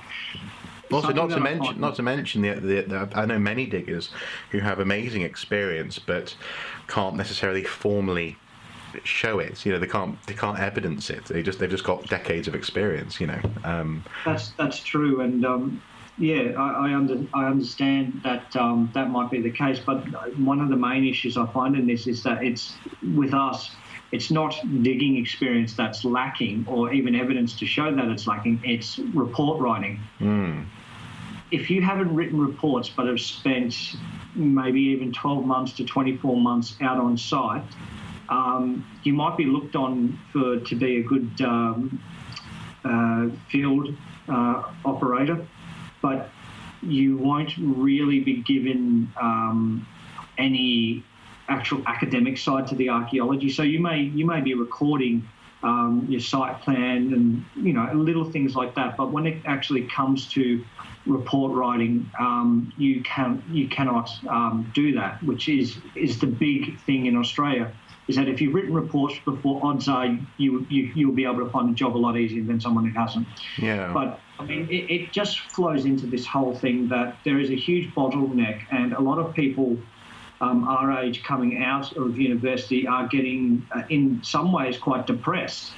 Also, 0.93 1.13
not 1.13 1.31
to 1.31 1.41
mention, 1.41 1.81
not 1.81 1.95
to 1.97 2.03
mention 2.03 2.43
the, 2.43 2.55
the, 2.55 2.83
the, 2.83 3.09
I 3.15 3.27
know 3.27 3.39
many 3.39 3.67
diggers 3.67 4.11
who 4.51 4.59
have 4.61 4.81
amazing 4.81 5.23
experience, 5.23 5.99
but 5.99 6.35
can't 6.87 7.17
necessarily 7.17 7.65
formally 7.65 8.37
show 9.05 9.39
it. 9.39 9.65
You 9.67 9.73
know, 9.73 9.79
they 9.79 9.87
can't 9.87 10.21
they 10.27 10.35
can't 10.35 10.59
evidence 10.59 11.11
it. 11.11 11.25
They 11.27 11.43
just 11.43 11.59
they've 11.59 11.71
just 11.71 11.85
got 11.85 12.09
decades 12.09 12.49
of 12.49 12.55
experience. 12.55 13.21
You 13.21 13.29
know. 13.29 13.41
Um, 13.65 14.05
that's 14.25 14.51
that's 14.51 14.79
true, 14.79 15.21
and 15.21 15.45
um, 15.45 15.83
yeah, 16.19 16.53
I, 16.59 16.89
I, 16.89 16.95
under, 16.95 17.25
I 17.33 17.47
understand 17.47 18.21
that 18.25 18.55
um, 18.57 18.91
that 18.95 19.11
might 19.11 19.31
be 19.31 19.41
the 19.41 19.51
case. 19.51 19.79
But 19.79 20.09
one 20.39 20.61
of 20.61 20.69
the 20.69 20.77
main 20.77 21.07
issues 21.07 21.37
I 21.37 21.47
find 21.47 21.77
in 21.77 21.87
this 21.87 22.07
is 22.07 22.23
that 22.25 22.43
it's 22.43 22.75
with 23.15 23.35
us. 23.35 23.71
It's 24.11 24.31
not 24.31 24.59
digging 24.83 25.19
experience 25.19 25.75
that's 25.75 26.05
lacking, 26.05 26.65
or 26.67 26.93
even 26.93 27.15
evidence 27.15 27.55
to 27.59 27.67
show 27.67 27.95
that 27.95 28.09
it's 28.09 28.27
lacking. 28.27 28.61
It's 28.65 28.99
report 28.99 29.61
writing. 29.61 30.01
Mm. 30.19 30.65
If 31.51 31.71
you 31.71 31.81
haven't 31.81 32.15
written 32.15 32.41
reports 32.41 32.89
but 32.89 33.07
have 33.07 33.21
spent 33.21 33.97
maybe 34.35 34.81
even 34.81 35.13
12 35.13 35.47
months 35.47 35.73
to 35.75 35.85
24 35.85 36.37
months 36.37 36.77
out 36.81 36.99
on 36.99 37.17
site, 37.17 37.65
um, 38.29 38.87
you 39.03 39.15
might 39.15 39.37
be 39.37 39.45
looked 39.45 39.75
on 39.75 40.19
for 40.33 40.61
to 40.61 40.75
be 40.75 40.99
a 40.99 41.03
good 41.03 41.31
um, 41.41 42.01
uh, 42.85 43.29
field 43.51 43.95
uh, 44.29 44.65
operator, 44.85 45.47
but 46.03 46.29
you 46.83 47.17
won't 47.17 47.53
really 47.59 48.21
be 48.21 48.43
given 48.43 49.11
um, 49.21 49.87
any 50.37 51.03
actual 51.49 51.83
academic 51.87 52.37
side 52.37 52.67
to 52.69 52.75
the 52.75 52.91
archaeology. 52.91 53.49
So 53.49 53.63
you 53.63 53.81
may 53.81 54.01
you 54.01 54.27
may 54.27 54.41
be 54.41 54.55
recording 54.55 55.27
um, 55.63 56.07
your 56.09 56.21
site 56.21 56.61
plan 56.63 57.13
and 57.13 57.45
you 57.67 57.73
know 57.73 57.91
little 57.93 58.31
things 58.31 58.55
like 58.55 58.75
that. 58.77 58.97
But 58.97 59.11
when 59.11 59.27
it 59.27 59.43
actually 59.45 59.87
comes 59.87 60.29
to 60.29 60.65
report 61.07 61.53
writing, 61.53 62.11
um, 62.19 62.73
you 62.77 63.03
can 63.03 63.43
you 63.51 63.69
cannot 63.69 64.11
um, 64.29 64.71
do 64.75 64.95
that, 64.95 65.23
which 65.23 65.49
is 65.49 65.79
is 65.95 66.19
the 66.19 66.27
big 66.27 66.81
thing 66.81 67.07
in 67.07 67.17
Australia 67.17 67.73
is 68.09 68.17
that 68.17 68.27
if 68.27 68.41
you've 68.41 68.55
written 68.55 68.73
reports 68.73 69.15
before, 69.25 69.61
odds 69.63 69.87
are 69.87 70.07
you, 70.39 70.67
you 70.71 70.91
you'll 70.95 71.13
be 71.13 71.25
able 71.25 71.45
to 71.45 71.51
find 71.51 71.71
a 71.71 71.75
job 71.75 71.95
a 71.95 71.99
lot 71.99 72.17
easier 72.17 72.43
than 72.43 72.59
someone 72.59 72.87
who 72.87 72.99
hasn't. 72.99 73.29
Yeah. 73.59 73.93
But 73.93 74.19
I 74.39 74.45
mean, 74.47 74.67
it, 74.71 74.91
it 74.91 75.13
just 75.13 75.41
flows 75.41 75.85
into 75.85 76.07
this 76.07 76.27
whole 76.27 76.55
thing 76.55 76.89
that 76.89 77.19
there 77.25 77.39
is 77.39 77.51
a 77.51 77.55
huge 77.55 77.95
bottleneck, 77.95 78.63
and 78.71 78.95
a 78.95 79.01
lot 79.01 79.19
of 79.19 79.35
people 79.35 79.79
um, 80.41 80.67
our 80.69 81.01
age 81.01 81.23
coming 81.25 81.63
out 81.63 81.97
of 81.97 82.19
university 82.19 82.87
are 82.87 83.07
getting, 83.09 83.67
uh, 83.75 83.83
in 83.89 84.21
some 84.23 84.53
ways, 84.53 84.79
quite 84.79 85.07
depressed 85.07 85.73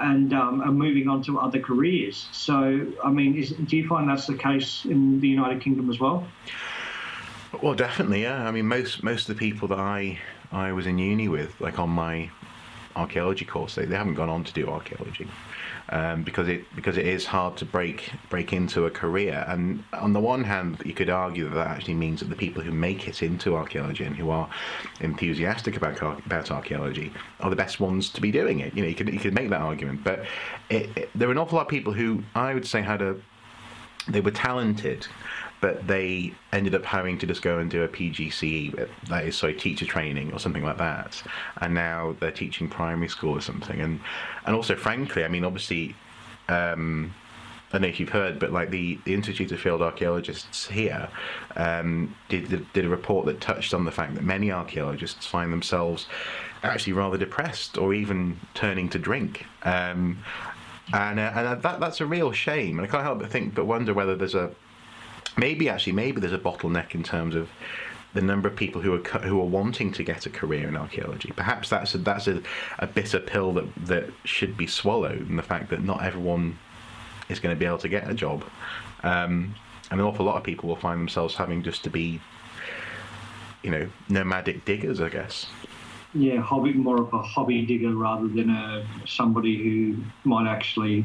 and 0.00 0.32
um, 0.32 0.60
are 0.60 0.72
moving 0.72 1.08
on 1.08 1.22
to 1.24 1.38
other 1.40 1.58
careers. 1.58 2.28
So, 2.32 2.86
I 3.04 3.10
mean, 3.10 3.36
is, 3.36 3.50
do 3.50 3.76
you 3.76 3.88
find 3.88 4.08
that's 4.08 4.26
the 4.26 4.36
case 4.36 4.84
in 4.84 5.20
the 5.20 5.28
United 5.28 5.60
Kingdom 5.60 5.90
as 5.90 5.98
well? 5.98 6.26
Well, 7.62 7.74
definitely, 7.74 8.22
yeah. 8.22 8.46
I 8.46 8.50
mean, 8.50 8.66
most 8.66 9.02
most 9.02 9.28
of 9.28 9.36
the 9.36 9.38
people 9.38 9.68
that 9.68 9.78
I 9.78 10.18
I 10.52 10.72
was 10.72 10.86
in 10.86 10.98
uni 10.98 11.28
with, 11.28 11.58
like 11.60 11.78
on 11.78 11.90
my 11.90 12.30
archaeology 12.98 13.44
course, 13.44 13.74
they, 13.74 13.84
they 13.84 13.96
haven't 13.96 14.14
gone 14.14 14.28
on 14.28 14.44
to 14.44 14.52
do 14.52 14.68
archaeology 14.68 15.28
um, 15.90 16.22
because 16.22 16.48
it 16.48 16.64
because 16.74 16.98
it 16.98 17.06
is 17.06 17.24
hard 17.24 17.56
to 17.56 17.64
break 17.64 18.10
break 18.28 18.52
into 18.52 18.86
a 18.86 18.90
career. 18.90 19.44
And 19.48 19.82
on 19.92 20.12
the 20.12 20.20
one 20.20 20.44
hand, 20.44 20.82
you 20.84 20.92
could 20.92 21.08
argue 21.08 21.48
that 21.48 21.54
that 21.54 21.68
actually 21.68 21.94
means 21.94 22.20
that 22.20 22.28
the 22.28 22.36
people 22.36 22.62
who 22.62 22.72
make 22.72 23.08
it 23.08 23.22
into 23.22 23.56
archaeology 23.56 24.04
and 24.04 24.16
who 24.16 24.30
are 24.30 24.48
enthusiastic 25.00 25.76
about 25.76 26.00
about 26.26 26.50
archaeology 26.50 27.12
are 27.40 27.50
the 27.50 27.56
best 27.56 27.80
ones 27.80 28.10
to 28.10 28.20
be 28.20 28.30
doing 28.30 28.60
it. 28.60 28.74
You 28.74 28.82
know, 28.82 28.88
you 28.88 28.94
could 28.94 29.12
you 29.12 29.20
could 29.20 29.34
make 29.34 29.50
that 29.50 29.62
argument, 29.62 30.04
but 30.04 30.24
it, 30.68 30.90
it, 30.96 31.10
there 31.14 31.28
are 31.28 31.32
an 31.32 31.38
awful 31.38 31.56
lot 31.56 31.62
of 31.62 31.68
people 31.68 31.92
who 31.92 32.22
I 32.34 32.54
would 32.54 32.66
say 32.66 32.82
had 32.82 33.00
a 33.02 33.16
they 34.08 34.20
were 34.20 34.30
talented 34.30 35.06
but 35.60 35.86
they 35.86 36.32
ended 36.52 36.74
up 36.74 36.84
having 36.84 37.18
to 37.18 37.26
just 37.26 37.42
go 37.42 37.58
and 37.58 37.70
do 37.70 37.82
a 37.82 37.88
PGCE, 37.88 38.88
that 39.08 39.24
is, 39.24 39.36
sorry, 39.36 39.54
teacher 39.54 39.84
training 39.84 40.32
or 40.32 40.38
something 40.38 40.64
like 40.64 40.78
that. 40.78 41.22
And 41.60 41.74
now 41.74 42.14
they're 42.20 42.30
teaching 42.30 42.68
primary 42.68 43.08
school 43.08 43.36
or 43.36 43.40
something. 43.40 43.80
And 43.80 44.00
and 44.46 44.54
also, 44.54 44.76
frankly, 44.76 45.24
I 45.24 45.28
mean, 45.28 45.44
obviously, 45.44 45.94
um, 46.48 47.14
I 47.68 47.72
don't 47.72 47.82
know 47.82 47.88
if 47.88 48.00
you've 48.00 48.08
heard, 48.08 48.38
but 48.38 48.50
like 48.50 48.70
the, 48.70 48.98
the 49.04 49.12
Institute 49.12 49.52
of 49.52 49.60
Field 49.60 49.82
Archaeologists 49.82 50.68
here 50.68 51.08
um, 51.56 52.14
did, 52.30 52.72
did 52.72 52.84
a 52.86 52.88
report 52.88 53.26
that 53.26 53.42
touched 53.42 53.74
on 53.74 53.84
the 53.84 53.90
fact 53.90 54.14
that 54.14 54.24
many 54.24 54.50
archaeologists 54.50 55.26
find 55.26 55.52
themselves 55.52 56.06
actually 56.62 56.94
rather 56.94 57.18
depressed 57.18 57.76
or 57.76 57.92
even 57.92 58.40
turning 58.54 58.88
to 58.88 58.98
drink. 58.98 59.44
Um, 59.64 60.18
and, 60.94 61.20
uh, 61.20 61.32
and 61.34 61.62
that, 61.62 61.78
that's 61.78 62.00
a 62.00 62.06
real 62.06 62.32
shame. 62.32 62.78
And 62.78 62.88
I 62.88 62.90
can't 62.90 63.02
help 63.02 63.18
but 63.18 63.30
think, 63.30 63.54
but 63.54 63.66
wonder 63.66 63.92
whether 63.92 64.16
there's 64.16 64.34
a 64.34 64.50
maybe 65.38 65.68
actually 65.68 65.92
maybe 65.92 66.20
there's 66.20 66.32
a 66.32 66.38
bottleneck 66.38 66.94
in 66.94 67.02
terms 67.02 67.34
of 67.34 67.48
the 68.14 68.22
number 68.22 68.48
of 68.48 68.56
people 68.56 68.80
who 68.80 68.94
are 68.94 69.18
who 69.20 69.40
are 69.40 69.46
wanting 69.46 69.92
to 69.92 70.02
get 70.02 70.26
a 70.26 70.30
career 70.30 70.68
in 70.68 70.76
archaeology. 70.76 71.32
Perhaps 71.36 71.68
that's 71.68 71.94
a, 71.94 71.98
that's 71.98 72.26
a, 72.26 72.42
a 72.78 72.86
bitter 72.86 73.20
pill 73.20 73.52
that 73.52 73.74
that 73.86 74.10
should 74.24 74.56
be 74.56 74.66
swallowed, 74.66 75.28
and 75.28 75.38
the 75.38 75.42
fact 75.42 75.70
that 75.70 75.82
not 75.82 76.02
everyone 76.02 76.58
is 77.28 77.40
going 77.40 77.54
to 77.54 77.58
be 77.58 77.66
able 77.66 77.78
to 77.78 77.88
get 77.88 78.10
a 78.10 78.14
job. 78.14 78.44
Um, 79.02 79.54
and 79.90 80.00
an 80.00 80.06
awful 80.06 80.26
lot 80.26 80.36
of 80.36 80.44
people 80.44 80.68
will 80.68 80.76
find 80.76 81.00
themselves 81.00 81.34
having 81.34 81.62
just 81.62 81.84
to 81.84 81.90
be, 81.90 82.20
you 83.62 83.70
know, 83.70 83.88
nomadic 84.08 84.64
diggers, 84.64 85.00
I 85.00 85.08
guess. 85.08 85.46
Yeah, 86.14 86.40
hobby 86.40 86.72
more 86.72 87.00
of 87.02 87.12
a 87.12 87.22
hobby 87.22 87.64
digger 87.64 87.94
rather 87.94 88.28
than 88.28 88.50
a 88.50 88.86
somebody 89.06 89.56
who 89.62 89.96
might 90.24 90.48
actually 90.48 91.04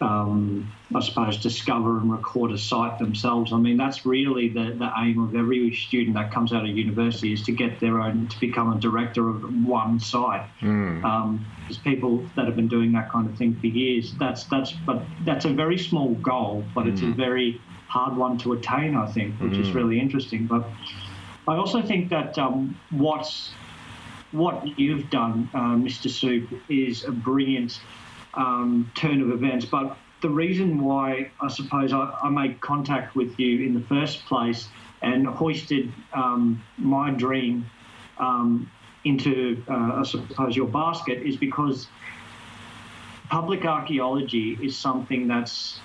um, 0.00 0.72
I 0.94 1.00
suppose, 1.00 1.38
discover 1.38 1.98
and 1.98 2.10
record 2.10 2.50
a 2.50 2.58
site 2.58 2.98
themselves. 2.98 3.52
I 3.52 3.58
mean, 3.58 3.76
that's 3.76 4.04
really 4.04 4.48
the, 4.48 4.72
the 4.72 4.90
aim 4.98 5.22
of 5.22 5.34
every 5.34 5.74
student 5.74 6.16
that 6.16 6.32
comes 6.32 6.52
out 6.52 6.64
of 6.64 6.68
university 6.68 7.32
is 7.32 7.42
to 7.44 7.52
get 7.52 7.80
their 7.80 8.00
own, 8.00 8.28
to 8.28 8.40
become 8.40 8.72
a 8.72 8.80
director 8.80 9.28
of 9.28 9.42
one 9.64 10.00
site. 10.00 10.48
Mm. 10.60 11.04
Um, 11.04 11.46
there's 11.62 11.78
people 11.78 12.24
that 12.36 12.46
have 12.46 12.56
been 12.56 12.68
doing 12.68 12.92
that 12.92 13.10
kind 13.10 13.28
of 13.28 13.36
thing 13.36 13.54
for 13.60 13.66
years. 13.66 14.14
That's 14.18 14.44
that's, 14.44 14.72
but 14.72 15.02
that's 15.24 15.44
a 15.44 15.52
very 15.52 15.78
small 15.78 16.14
goal, 16.14 16.64
but 16.74 16.84
mm. 16.84 16.92
it's 16.92 17.02
a 17.02 17.06
hmm. 17.06 17.12
very 17.12 17.60
hard 17.88 18.16
one 18.16 18.36
to 18.38 18.52
attain. 18.52 18.96
I 18.96 19.06
think, 19.06 19.40
which 19.40 19.52
mm. 19.52 19.60
is 19.60 19.68
hmm. 19.68 19.76
really 19.76 20.00
interesting. 20.00 20.46
But 20.46 20.68
I 21.46 21.54
also 21.54 21.80
think 21.82 22.10
that 22.10 22.36
um, 22.38 22.78
what's 22.90 23.52
what 24.32 24.78
you've 24.78 25.08
done, 25.10 25.48
uh, 25.54 25.76
Mr. 25.76 26.10
Soup, 26.10 26.48
is 26.68 27.04
a 27.04 27.12
brilliant 27.12 27.80
um, 28.36 28.90
turn 28.94 29.20
of 29.20 29.30
events. 29.30 29.64
But 29.64 29.96
the 30.20 30.30
reason 30.30 30.82
why 30.82 31.30
I 31.40 31.48
suppose 31.48 31.92
I, 31.92 32.16
I, 32.22 32.30
made 32.30 32.60
contact 32.60 33.14
with 33.14 33.38
you 33.38 33.66
in 33.66 33.74
the 33.74 33.80
first 33.80 34.24
place 34.26 34.68
and 35.02 35.26
hoisted 35.26 35.92
um, 36.12 36.62
my 36.78 37.10
dream 37.10 37.66
um, 38.18 38.70
into, 39.04 39.62
uh, 39.68 40.00
I 40.00 40.02
suppose, 40.04 40.56
your 40.56 40.68
basket 40.68 41.22
is 41.22 41.36
because 41.36 41.88
public 43.28 43.64
archaeology 43.64 44.58
is 44.62 44.76
something 44.76 45.28
that's 45.28 45.80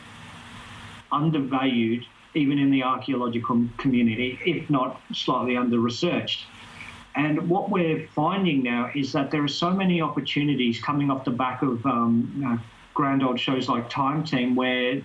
undervalued 1.11 2.05
even 2.35 2.59
in 2.59 2.69
the 2.69 2.83
archaeological 2.83 3.65
community, 3.77 4.39
if 4.45 4.69
not 4.69 5.01
slightly 5.13 5.57
under 5.57 5.79
researched. 5.79 6.45
And 7.19 7.49
what 7.49 7.69
we're 7.69 8.07
finding 8.15 8.63
now 8.63 8.91
is 8.95 9.11
that 9.11 9.29
there 9.29 9.43
are 9.43 9.55
so 9.65 9.71
many 9.71 10.01
opportunities 10.01 10.81
coming 10.81 11.11
off 11.11 11.25
the 11.25 11.31
back 11.31 11.61
of 11.61 11.85
um, 11.85 12.31
you 12.37 12.43
know, 12.43 12.59
grand 12.93 13.23
old 13.23 13.37
shows 13.37 13.67
like 13.67 13.89
Time 13.89 14.23
Team 14.23 14.55
where 14.55 15.01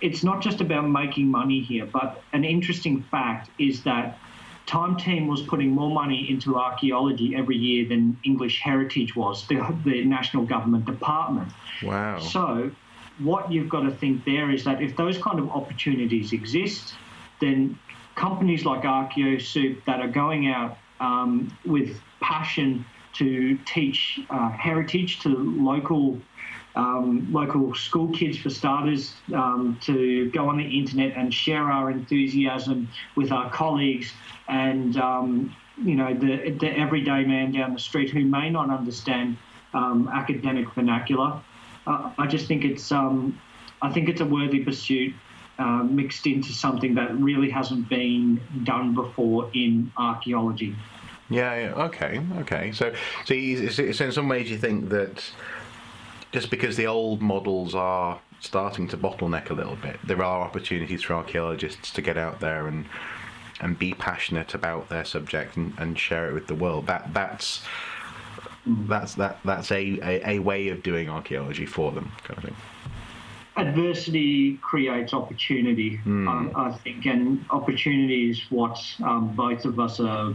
it's 0.00 0.24
not 0.24 0.42
just 0.42 0.60
about 0.60 0.88
making 0.88 1.28
money 1.28 1.60
here, 1.60 1.86
but 1.86 2.24
an 2.32 2.44
interesting 2.44 3.04
fact 3.12 3.48
is 3.60 3.84
that 3.84 4.18
Time 4.66 4.96
Team 4.96 5.28
was 5.28 5.42
putting 5.42 5.70
more 5.70 5.90
money 5.90 6.28
into 6.28 6.56
archaeology 6.56 7.36
every 7.36 7.56
year 7.56 7.88
than 7.88 8.18
English 8.24 8.60
Heritage 8.60 9.14
was, 9.14 9.46
the, 9.46 9.56
the 9.84 10.04
national 10.04 10.46
government 10.46 10.84
department. 10.84 11.52
Wow. 11.84 12.18
So, 12.18 12.72
what 13.20 13.52
you've 13.52 13.68
got 13.68 13.82
to 13.82 13.92
think 13.92 14.24
there 14.24 14.50
is 14.50 14.64
that 14.64 14.82
if 14.82 14.96
those 14.96 15.16
kind 15.18 15.38
of 15.38 15.48
opportunities 15.50 16.32
exist, 16.32 16.94
then 17.40 17.78
companies 18.16 18.64
like 18.64 18.82
ArchaeoSoup 18.82 19.84
that 19.84 20.00
are 20.00 20.08
going 20.08 20.48
out 20.48 20.76
um, 21.00 21.56
with 21.64 22.00
passion 22.20 22.84
to 23.14 23.58
teach 23.66 24.20
uh, 24.30 24.50
heritage 24.50 25.20
to 25.20 25.28
local 25.28 26.20
um, 26.76 27.26
local 27.32 27.74
school 27.74 28.12
kids 28.12 28.38
for 28.38 28.48
starters, 28.48 29.14
um, 29.34 29.76
to 29.82 30.30
go 30.30 30.48
on 30.48 30.56
the 30.56 30.78
internet 30.78 31.16
and 31.16 31.34
share 31.34 31.64
our 31.64 31.90
enthusiasm 31.90 32.88
with 33.16 33.32
our 33.32 33.50
colleagues 33.50 34.12
and 34.48 34.96
um, 34.96 35.54
you 35.82 35.96
know 35.96 36.14
the, 36.14 36.50
the 36.50 36.78
everyday 36.78 37.24
man 37.24 37.52
down 37.52 37.72
the 37.72 37.78
street 37.78 38.10
who 38.10 38.24
may 38.24 38.50
not 38.50 38.70
understand 38.70 39.36
um, 39.74 40.08
academic 40.12 40.72
vernacular. 40.74 41.40
Uh, 41.86 42.12
I 42.18 42.26
just 42.26 42.46
think 42.46 42.64
it's 42.64 42.92
um, 42.92 43.40
I 43.82 43.90
think 43.90 44.08
it's 44.08 44.20
a 44.20 44.26
worthy 44.26 44.64
pursuit. 44.64 45.14
Uh, 45.60 45.82
mixed 45.84 46.26
into 46.26 46.54
something 46.54 46.94
that 46.94 47.14
really 47.20 47.50
hasn't 47.50 47.86
been 47.90 48.40
done 48.64 48.94
before 48.94 49.50
in 49.52 49.92
archaeology. 49.98 50.74
Yeah, 51.28 51.54
yeah. 51.54 51.84
Okay. 51.84 52.18
Okay. 52.38 52.72
So, 52.72 52.94
so, 53.26 53.92
so 53.92 54.04
in 54.06 54.12
some 54.12 54.26
ways, 54.26 54.50
you 54.50 54.56
think 54.56 54.88
that 54.88 55.22
just 56.32 56.50
because 56.50 56.78
the 56.78 56.86
old 56.86 57.20
models 57.20 57.74
are 57.74 58.18
starting 58.40 58.88
to 58.88 58.96
bottleneck 58.96 59.50
a 59.50 59.52
little 59.52 59.76
bit. 59.76 59.98
There 60.02 60.22
are 60.22 60.40
opportunities 60.40 61.02
for 61.02 61.12
archaeologists 61.12 61.90
to 61.90 62.00
get 62.00 62.16
out 62.16 62.40
there 62.40 62.66
and 62.66 62.86
and 63.60 63.78
be 63.78 63.92
passionate 63.92 64.54
about 64.54 64.88
their 64.88 65.04
subject 65.04 65.58
and, 65.58 65.74
and 65.76 65.98
share 65.98 66.30
it 66.30 66.32
with 66.32 66.46
the 66.46 66.54
world. 66.54 66.86
That 66.86 67.12
that's 67.12 67.62
that's 68.66 69.14
that 69.16 69.40
that's 69.44 69.70
a, 69.70 69.98
a, 70.02 70.30
a 70.30 70.38
way 70.38 70.68
of 70.68 70.82
doing 70.82 71.10
archaeology 71.10 71.66
for 71.66 71.92
them, 71.92 72.12
kind 72.24 72.38
of 72.38 72.44
thing. 72.44 72.56
Adversity 73.60 74.56
creates 74.62 75.12
opportunity, 75.12 75.98
Mm. 76.04 76.54
I, 76.56 76.68
I 76.68 76.72
think, 76.72 77.06
and 77.06 77.44
opportunity 77.50 78.30
is 78.30 78.40
what 78.50 78.78
um, 79.02 79.34
both 79.34 79.64
of 79.64 79.78
us 79.78 80.00
are 80.00 80.34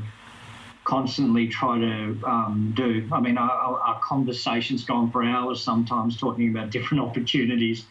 constantly 0.84 1.48
try 1.48 1.80
to 1.80 2.20
um, 2.26 2.74
do. 2.76 3.08
I 3.12 3.20
mean, 3.20 3.38
our, 3.38 3.50
our 3.52 3.80
our 3.80 4.00
conversations 4.02 4.86
go 4.86 4.96
on 4.96 5.12
for 5.12 5.24
hours 5.24 5.62
sometimes 5.62 6.18
talking 6.18 6.50
about 6.50 6.70
different 6.70 7.04
opportunities. 7.08 7.86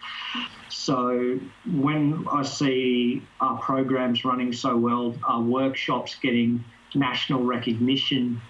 So 0.69 1.39
when 1.73 2.27
I 2.31 2.43
see 2.43 3.23
our 3.41 3.59
programs 3.59 4.25
running 4.25 4.53
so 4.53 4.77
well, 4.77 5.15
our 5.25 5.43
workshops 5.43 6.17
getting 6.17 6.65
national 6.95 7.43
recognition, 7.45 8.41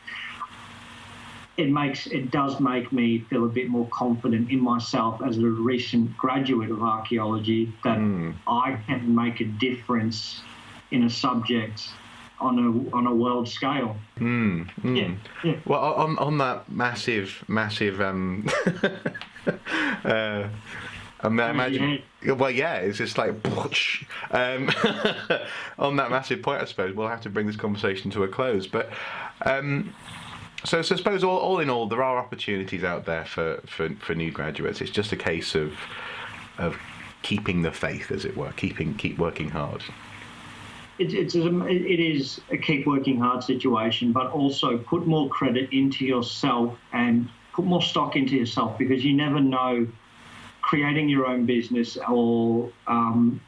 it 1.56 1.70
makes 1.70 2.06
it 2.06 2.30
does 2.30 2.58
make 2.60 2.92
me 2.92 3.20
feel 3.30 3.44
a 3.44 3.48
bit 3.48 3.68
more 3.68 3.86
confident 3.90 4.50
in 4.50 4.60
myself 4.60 5.20
as 5.22 5.38
a 5.38 5.46
recent 5.46 6.16
graduate 6.16 6.70
of 6.70 6.82
archaeology 6.82 7.72
that 7.84 7.98
Mm. 7.98 8.34
I 8.46 8.78
can 8.86 9.14
make 9.14 9.40
a 9.40 9.44
difference 9.44 10.40
in 10.90 11.04
a 11.04 11.10
subject 11.10 11.88
on 12.40 12.58
a 12.58 12.96
on 12.96 13.06
a 13.06 13.14
world 13.14 13.48
scale. 13.48 13.96
Mm, 14.18 14.68
mm. 14.82 14.96
Yeah, 14.96 15.14
yeah. 15.44 15.56
Well, 15.64 15.94
on 15.94 16.18
on 16.18 16.38
that 16.38 16.70
massive, 16.70 17.44
massive. 17.48 18.00
Um, 18.00 18.48
uh, 20.04 20.48
I 21.20 21.28
mean, 21.28 21.50
imagine. 21.50 22.02
Well, 22.26 22.50
yeah, 22.50 22.76
it's 22.76 22.98
just 22.98 23.16
like. 23.16 23.34
Um, 24.30 24.70
on 25.78 25.96
that 25.96 26.10
massive 26.10 26.42
point, 26.42 26.62
I 26.62 26.64
suppose 26.64 26.94
we'll 26.94 27.08
have 27.08 27.22
to 27.22 27.30
bring 27.30 27.46
this 27.46 27.56
conversation 27.56 28.10
to 28.12 28.24
a 28.24 28.28
close. 28.28 28.66
But 28.66 28.90
um, 29.42 29.94
so, 30.64 30.82
so 30.82 30.94
I 30.94 30.98
suppose 30.98 31.22
all, 31.24 31.38
all 31.38 31.60
in 31.60 31.70
all, 31.70 31.86
there 31.86 32.02
are 32.02 32.18
opportunities 32.18 32.84
out 32.84 33.04
there 33.04 33.24
for, 33.24 33.60
for, 33.66 33.90
for 33.96 34.14
new 34.14 34.30
graduates. 34.30 34.80
It's 34.80 34.90
just 34.90 35.12
a 35.12 35.16
case 35.16 35.54
of 35.54 35.72
of 36.56 36.76
keeping 37.22 37.62
the 37.62 37.72
faith, 37.72 38.12
as 38.12 38.24
it 38.24 38.36
were, 38.36 38.52
keeping 38.52 38.94
keep 38.94 39.18
working 39.18 39.50
hard. 39.50 39.82
It, 40.98 41.12
it's 41.12 41.34
a, 41.34 41.66
it 41.66 41.98
is 41.98 42.40
a 42.50 42.56
keep 42.56 42.86
working 42.86 43.18
hard 43.18 43.42
situation, 43.42 44.12
but 44.12 44.30
also 44.30 44.78
put 44.78 45.06
more 45.06 45.28
credit 45.28 45.72
into 45.72 46.04
yourself 46.04 46.78
and 46.92 47.28
put 47.52 47.64
more 47.64 47.82
stock 47.82 48.14
into 48.14 48.36
yourself 48.36 48.78
because 48.78 49.04
you 49.04 49.14
never 49.14 49.40
know. 49.40 49.86
Creating 50.62 51.10
your 51.10 51.26
own 51.26 51.44
business 51.44 51.98
or 52.08 52.70
um, 52.86 53.38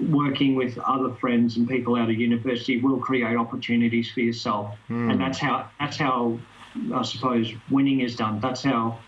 working 0.00 0.54
with 0.54 0.78
other 0.78 1.12
friends 1.14 1.56
and 1.56 1.68
people 1.68 1.96
out 1.96 2.10
of 2.10 2.16
university 2.16 2.80
will 2.80 2.98
create 2.98 3.36
opportunities 3.36 4.10
for 4.10 4.20
yourself, 4.20 4.76
and 4.88 5.20
that's 5.20 5.38
how 5.38 5.68
that's 5.78 5.96
how 5.96 6.38
I 6.94 7.02
suppose 7.02 7.52
winning 7.70 8.00
is 8.00 8.16
done. 8.16 8.40
That's 8.40 8.62
how 8.62 8.98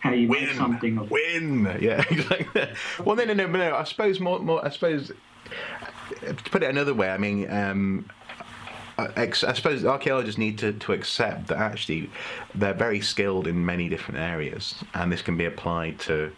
how 0.00 0.12
you 0.12 0.28
make 0.28 0.50
something 0.50 0.98
of 0.98 1.10
Win, 1.10 1.64
yeah, 1.80 2.04
exactly. 2.10 2.68
Well, 3.04 3.16
no, 3.16 3.24
no, 3.24 3.34
no, 3.34 3.46
no. 3.46 3.74
I 3.74 3.84
suppose 3.84 4.20
more, 4.20 4.38
more. 4.38 4.64
I 4.64 4.70
suppose 4.70 5.10
to 6.20 6.50
put 6.50 6.62
it 6.62 6.70
another 6.70 6.94
way, 6.94 7.10
I 7.10 7.18
mean, 7.18 7.50
um, 7.50 8.08
I, 8.98 9.24
I 9.24 9.30
suppose 9.30 9.84
archaeologists 9.84 10.38
need 10.38 10.58
to, 10.58 10.72
to 10.72 10.92
accept 10.92 11.48
that 11.48 11.58
actually 11.58 12.10
they're 12.54 12.72
very 12.72 13.00
skilled 13.00 13.46
in 13.46 13.64
many 13.64 13.88
different 13.88 14.20
areas, 14.20 14.82
and 14.94 15.12
this 15.12 15.20
can 15.20 15.36
be 15.36 15.44
applied 15.44 15.98
to 16.00 16.32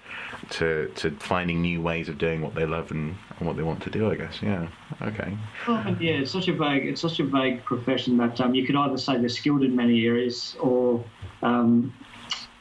to 0.51 0.91
to 0.97 1.11
finding 1.13 1.63
new 1.63 1.81
ways 1.81 2.09
of 2.09 2.19
doing 2.19 2.41
what 2.41 2.55
they 2.55 2.67
love 2.67 2.91
and, 2.91 3.17
and 3.39 3.47
what 3.47 3.57
they 3.57 3.63
want 3.63 3.83
to 3.83 3.91
do. 3.91 4.11
I 4.11 4.17
guess, 4.17 4.43
yeah. 4.43 4.67
Okay. 5.03 5.37
Well, 5.69 5.97
yeah, 6.01 6.15
it's 6.15 6.33
such 6.33 6.49
a 6.49 6.53
vague 6.53 6.87
it's 6.87 7.01
such 7.01 7.21
a 7.21 7.25
vague 7.25 7.65
profession 7.65 8.17
that 8.17 8.41
um, 8.41 8.55
you 8.55 8.67
could 8.67 8.77
either 8.77 8.99
say 8.99 9.19
they're 9.19 9.29
skilled 9.29 9.63
in 9.63 9.77
many 9.77 10.07
areas 10.07 10.57
or 10.61 11.05
um, 11.43 11.93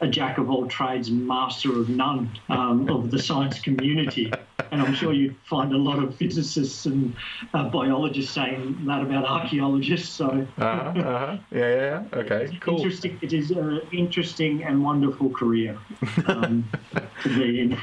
a 0.02 0.08
jack 0.08 0.38
of 0.38 0.50
all 0.50 0.68
trades 0.68 1.10
master 1.10 1.78
of 1.80 1.90
none 1.90 2.30
um, 2.50 2.88
of 2.90 3.10
the 3.12 3.20
science 3.20 3.60
community. 3.60 4.32
And 4.72 4.82
I'm 4.82 4.94
sure 4.94 5.14
you'd 5.14 5.36
find 5.50 5.74
a 5.74 5.78
lot 5.78 6.04
of 6.04 6.16
physicists 6.16 6.86
and 6.86 7.16
uh, 7.54 7.70
biologists 7.70 8.34
saying 8.34 8.78
that 8.86 9.02
about 9.02 9.26
archaeologists. 9.26 10.10
So 10.10 10.46
Uh-huh, 10.58 10.64
uh-huh. 11.00 11.38
Yeah, 11.52 11.60
yeah, 11.60 12.04
yeah. 12.12 12.20
Okay, 12.20 12.58
cool. 12.60 12.78
interesting. 12.78 13.18
It 13.22 13.34
is 13.34 13.52
an 13.52 13.82
interesting 13.92 14.64
and 14.64 14.84
wonderful 14.84 15.30
career 15.30 15.78
um, 16.28 16.68
to 17.24 17.30
be 17.30 17.62
in. 17.62 17.78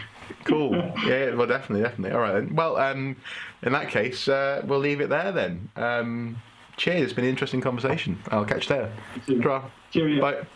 Cool. 0.44 0.74
Yeah, 1.06 1.34
well, 1.34 1.46
definitely, 1.46 1.82
definitely. 1.82 2.14
All 2.14 2.20
right. 2.20 2.34
Then. 2.34 2.54
Well, 2.54 2.76
um, 2.76 3.16
in 3.62 3.72
that 3.72 3.88
case, 3.88 4.28
uh, 4.28 4.62
we'll 4.66 4.78
leave 4.78 5.00
it 5.00 5.08
there 5.08 5.32
then. 5.32 5.70
Um, 5.76 6.36
cheers. 6.76 7.02
It's 7.02 7.12
been 7.12 7.24
an 7.24 7.30
interesting 7.30 7.60
conversation. 7.62 8.22
I'll 8.28 8.44
catch 8.44 8.68
you 8.68 8.76
there. 8.76 8.92
Ta-ra. 9.42 9.64
Bye. 10.20 10.46